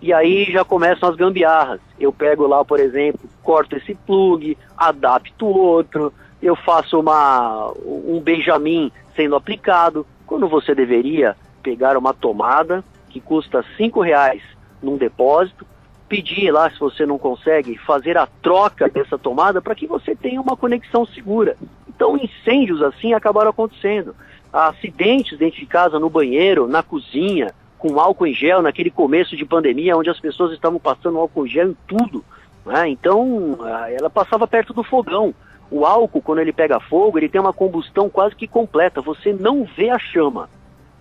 E 0.02 0.14
aí 0.14 0.46
já 0.52 0.64
começam 0.64 1.10
as 1.10 1.16
gambiarras. 1.16 1.80
Eu 2.00 2.12
pego 2.12 2.46
lá, 2.46 2.64
por 2.64 2.80
exemplo, 2.80 3.22
corto 3.44 3.76
esse 3.76 3.96
plug, 3.96 4.58
adapto 4.78 5.46
outro, 5.46 6.14
eu 6.42 6.56
faço 6.56 7.00
uma, 7.00 7.72
um 7.86 8.20
Benjamin 8.20 8.92
sendo 9.16 9.36
aplicado, 9.36 10.06
quando 10.28 10.48
você 10.48 10.76
deveria 10.76 11.36
pegar 11.64 11.98
uma 11.98 12.14
tomada 12.14 12.84
que 13.10 13.20
custa 13.20 13.64
cinco 13.78 14.02
reais 14.02 14.44
num 14.82 14.98
depósito, 14.98 15.66
pedir 16.08 16.52
lá, 16.52 16.70
se 16.70 16.80
você 16.80 17.06
não 17.06 17.18
consegue, 17.18 17.78
fazer 17.78 18.18
a 18.18 18.28
troca 18.42 18.88
dessa 18.88 19.18
tomada 19.18 19.62
para 19.62 19.74
que 19.74 19.88
você 19.88 20.16
tenha 20.16 20.40
uma 20.40 20.56
conexão 20.56 21.06
segura. 21.06 21.58
Então, 21.88 22.18
incêndios 22.18 22.82
assim 22.82 23.14
acabaram 23.14 23.50
acontecendo. 23.50 24.16
Acidentes 24.52 25.38
dentro 25.38 25.60
de 25.60 25.66
casa, 25.66 26.00
no 26.00 26.10
banheiro, 26.10 26.68
na 26.68 26.84
cozinha, 26.84 27.54
com 27.78 28.00
álcool 28.00 28.28
em 28.28 28.34
gel, 28.34 28.62
naquele 28.62 28.90
começo 28.90 29.36
de 29.36 29.46
pandemia, 29.46 29.98
onde 29.98 30.10
as 30.10 30.20
pessoas 30.20 30.52
estavam 30.54 30.80
passando 30.80 31.20
álcool 31.20 31.46
em 31.46 31.50
gel 31.50 31.70
em 31.70 31.78
tudo. 31.88 32.24
Né? 32.66 32.90
Então, 32.90 33.58
ela 33.98 34.10
passava 34.10 34.48
perto 34.48 34.74
do 34.74 34.84
fogão. 34.84 35.34
O 35.70 35.86
álcool, 35.86 36.22
quando 36.22 36.40
ele 36.40 36.54
pega 36.54 36.80
fogo, 36.80 37.18
ele 37.18 37.30
tem 37.30 37.42
uma 37.42 37.54
combustão 37.54 38.10
quase 38.10 38.36
que 38.36 38.48
completa. 38.48 39.02
Você 39.02 39.34
não 39.34 39.64
vê 39.64 39.90
a 39.90 40.00
chama. 40.00 40.50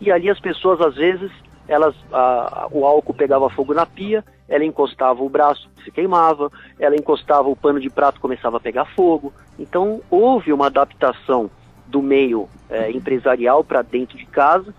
E 0.01 0.11
ali 0.11 0.29
as 0.29 0.41
pessoas, 0.41 0.81
às 0.81 0.95
vezes, 0.97 1.31
elas, 1.69 1.95
a, 2.13 2.69
o 2.71 2.85
álcool 2.85 3.15
pegava 3.15 3.49
fogo 3.49 3.73
na 3.73 3.87
pia, 3.87 4.25
ela 4.49 4.65
encostava 4.65 5.23
o 5.23 5.29
braço, 5.29 5.69
se 5.83 5.91
queimava, 5.91 6.51
ela 6.79 6.97
encostava 6.97 7.49
o 7.49 7.57
pano 7.57 7.81
de 7.81 7.89
prato, 7.89 8.21
começava 8.21 8.59
a 8.59 8.61
pegar 8.61 8.85
fogo. 8.85 9.33
Então 9.59 10.01
houve 10.11 10.53
uma 10.53 10.67
adaptação 10.67 11.51
do 11.87 12.03
meio 12.03 12.49
é, 12.69 12.91
empresarial 12.91 13.65
para 13.65 13.83
dentro 13.83 14.19
de 14.19 14.27
casa, 14.27 14.75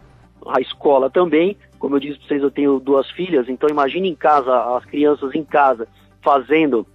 a 0.47 0.62
escola 0.62 1.10
também. 1.10 1.58
Como 1.79 1.95
eu 1.95 1.99
disse 1.99 2.19
para 2.19 2.27
vocês, 2.27 2.43
eu 2.43 2.51
tenho 2.51 2.79
duas 2.79 3.10
filhas, 3.12 3.47
então 3.49 3.69
imagine 3.69 4.10
em 4.10 4.15
casa, 4.15 4.75
as 4.75 4.86
crianças 4.86 5.34
em 5.36 5.43
casa 5.43 5.88
fazendo 6.23 6.86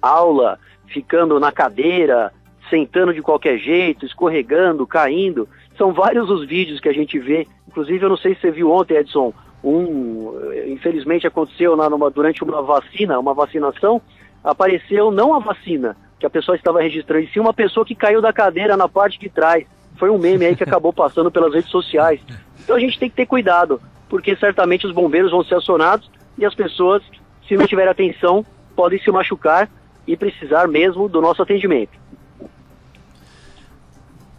aula, 0.00 0.58
ficando 0.86 1.38
na 1.38 1.52
cadeira, 1.52 2.32
sentando 2.70 3.12
de 3.12 3.20
qualquer 3.20 3.58
jeito, 3.58 4.06
escorregando, 4.06 4.86
caindo. 4.86 5.48
São 5.76 5.92
vários 5.92 6.30
os 6.30 6.46
vídeos 6.46 6.80
que 6.80 6.88
a 6.88 6.92
gente 6.92 7.18
vê. 7.18 7.46
Inclusive, 7.68 8.04
eu 8.04 8.08
não 8.08 8.16
sei 8.16 8.34
se 8.34 8.40
você 8.40 8.50
viu 8.50 8.70
ontem, 8.70 8.96
Edson, 8.96 9.32
um, 9.62 10.32
infelizmente 10.66 11.26
aconteceu 11.26 11.76
na, 11.76 11.88
numa, 11.88 12.10
durante 12.10 12.42
uma 12.42 12.62
vacina, 12.62 13.18
uma 13.18 13.34
vacinação, 13.34 14.00
apareceu 14.42 15.10
não 15.10 15.34
a 15.34 15.38
vacina 15.38 15.96
que 16.18 16.26
a 16.26 16.30
pessoa 16.30 16.56
estava 16.56 16.80
registrando, 16.80 17.24
e 17.24 17.28
sim 17.28 17.40
uma 17.40 17.52
pessoa 17.52 17.84
que 17.84 17.94
caiu 17.94 18.20
da 18.20 18.32
cadeira 18.32 18.76
na 18.76 18.88
parte 18.88 19.18
de 19.18 19.28
trás. 19.28 19.66
Foi 20.02 20.10
um 20.10 20.18
meme 20.18 20.44
aí 20.44 20.56
que 20.56 20.64
acabou 20.64 20.92
passando 20.92 21.30
pelas 21.30 21.54
redes 21.54 21.70
sociais. 21.70 22.20
Então 22.58 22.74
a 22.74 22.80
gente 22.80 22.98
tem 22.98 23.08
que 23.08 23.14
ter 23.14 23.24
cuidado, 23.24 23.80
porque 24.08 24.34
certamente 24.34 24.84
os 24.84 24.92
bombeiros 24.92 25.30
vão 25.30 25.44
ser 25.44 25.54
acionados 25.54 26.10
e 26.36 26.44
as 26.44 26.52
pessoas, 26.56 27.04
se 27.46 27.56
não 27.56 27.68
tiver 27.68 27.86
atenção, 27.86 28.44
podem 28.74 29.00
se 29.00 29.12
machucar 29.12 29.70
e 30.04 30.16
precisar 30.16 30.66
mesmo 30.66 31.08
do 31.08 31.20
nosso 31.20 31.40
atendimento. 31.40 31.92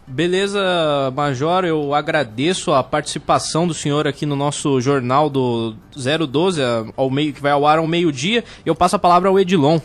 Beleza, 0.06 0.60
Major, 1.16 1.64
eu 1.64 1.94
agradeço 1.94 2.70
a 2.70 2.84
participação 2.84 3.66
do 3.66 3.72
senhor 3.72 4.06
aqui 4.06 4.26
no 4.26 4.36
nosso 4.36 4.82
jornal 4.82 5.30
do 5.30 5.74
012, 5.96 6.60
ao 6.94 7.08
meio, 7.08 7.32
que 7.32 7.40
vai 7.40 7.52
ao 7.52 7.66
ar 7.66 7.78
ao 7.78 7.86
meio-dia. 7.86 8.44
Eu 8.66 8.74
passo 8.74 8.96
a 8.96 8.98
palavra 8.98 9.30
ao 9.30 9.38
Edilon. 9.40 9.80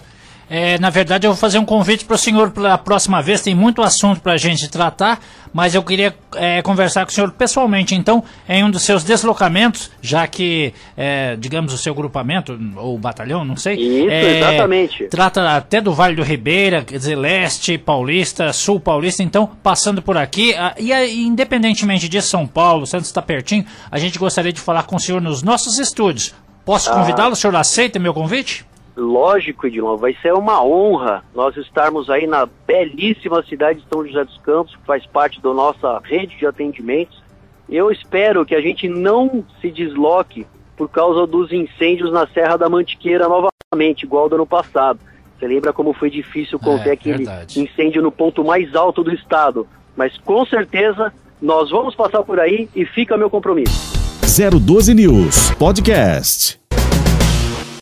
É, 0.50 0.80
na 0.80 0.90
verdade, 0.90 1.28
eu 1.28 1.32
vou 1.32 1.40
fazer 1.40 1.60
um 1.60 1.66
convite 1.66 2.06
para 2.06 2.16
o 2.16 2.18
senhor 2.18 2.50
para 2.50 2.74
a 2.74 2.78
próxima 2.78 3.22
vez. 3.22 3.42
Tem 3.42 3.54
muito 3.54 3.84
assunto 3.84 4.20
para 4.20 4.34
a 4.34 4.38
gente 4.38 4.68
tratar, 4.68 5.20
mas 5.54 5.76
eu 5.76 5.84
queria 5.84 6.16
é, 6.36 6.62
conversar 6.64 7.06
com 7.06 7.12
o 7.12 7.14
senhor 7.14 7.32
pessoalmente. 7.32 7.94
Então, 7.94 8.24
em 8.48 8.64
um 8.64 8.72
dos 8.72 8.82
seus 8.82 9.04
deslocamentos, 9.04 9.92
já 10.02 10.26
que, 10.26 10.74
é, 10.98 11.36
digamos, 11.36 11.72
o 11.72 11.78
seu 11.78 11.94
grupamento 11.94 12.60
ou 12.78 12.98
batalhão, 12.98 13.46
não 13.46 13.56
sei. 13.56 13.76
Isso, 13.76 14.10
é, 14.10 14.38
exatamente. 14.38 15.04
Trata 15.06 15.56
até 15.56 15.80
do 15.80 15.94
Vale 15.94 16.16
do 16.16 16.24
Ribeira, 16.24 16.84
quer 16.84 16.98
dizer, 16.98 17.16
leste 17.16 17.78
paulista, 17.78 18.52
sul 18.52 18.80
paulista. 18.80 19.22
Então, 19.22 19.48
passando 19.62 20.02
por 20.02 20.18
aqui, 20.18 20.56
e 20.80 20.92
independentemente 21.22 22.10
de 22.10 22.22
São 22.24 22.48
Paulo, 22.48 22.88
Santos 22.88 23.08
está 23.08 23.22
pertinho, 23.22 23.66
a 23.92 24.00
gente 24.00 24.18
gostaria 24.18 24.52
de 24.52 24.60
falar 24.60 24.84
com 24.84 24.96
o 24.96 25.00
senhor 25.00 25.22
nos 25.22 25.44
nossos 25.44 25.78
estúdios. 25.78 26.34
Posso 26.66 26.90
ah. 26.90 26.94
convidá-lo? 26.94 27.34
O 27.34 27.36
senhor 27.36 27.56
aceita 27.56 28.00
meu 28.00 28.14
convite? 28.14 28.66
Lógico, 28.96 29.68
Edilon, 29.68 29.96
vai 29.96 30.16
ser 30.22 30.34
uma 30.34 30.64
honra 30.64 31.24
nós 31.34 31.56
estarmos 31.56 32.10
aí 32.10 32.28
na 32.28 32.48
belíssima 32.68 33.42
cidade 33.44 33.80
de 33.80 33.88
São 33.88 34.06
José 34.06 34.24
dos 34.26 34.38
Campos, 34.40 34.76
que 34.76 34.86
faz 34.86 35.06
parte 35.06 35.42
da 35.42 35.54
nossa 35.54 36.00
rede 36.04 36.38
de 36.38 36.46
atendimentos. 36.46 37.22
Eu 37.70 37.92
espero 37.92 38.46
que 38.46 38.56
a 38.56 38.62
gente 38.62 38.88
não 38.90 39.44
se 39.62 39.72
desloque 39.72 40.46
por 40.76 40.90
causa 40.90 41.28
dos 41.28 41.52
incêndios 41.52 42.12
na 42.12 42.28
Serra 42.28 42.58
da 42.58 42.70
Mantiqueira 42.70 43.28
novamente, 43.28 44.04
igual 44.04 44.28
do 44.28 44.36
ano 44.36 44.48
passado. 44.48 45.00
Você 45.38 45.48
lembra 45.48 45.72
como 45.72 45.94
foi 45.94 46.10
difícil 46.10 46.60
conter 46.60 46.90
é, 46.90 46.94
aquele 46.94 47.26
verdade. 47.26 47.62
incêndio 47.62 48.02
no 48.02 48.12
ponto 48.12 48.44
mais 48.44 48.76
alto 48.76 49.04
do 49.04 49.14
estado? 49.14 49.68
Mas 49.96 50.18
com 50.18 50.46
certeza 50.46 51.14
nós 51.42 51.70
vamos 51.70 51.96
passar 51.96 52.24
por 52.24 52.40
aí 52.40 52.70
e 52.76 52.86
fica 52.86 53.18
meu 53.18 53.30
compromisso. 53.30 53.98
012 54.22 54.94
News 54.94 55.52
Podcast. 55.52 56.60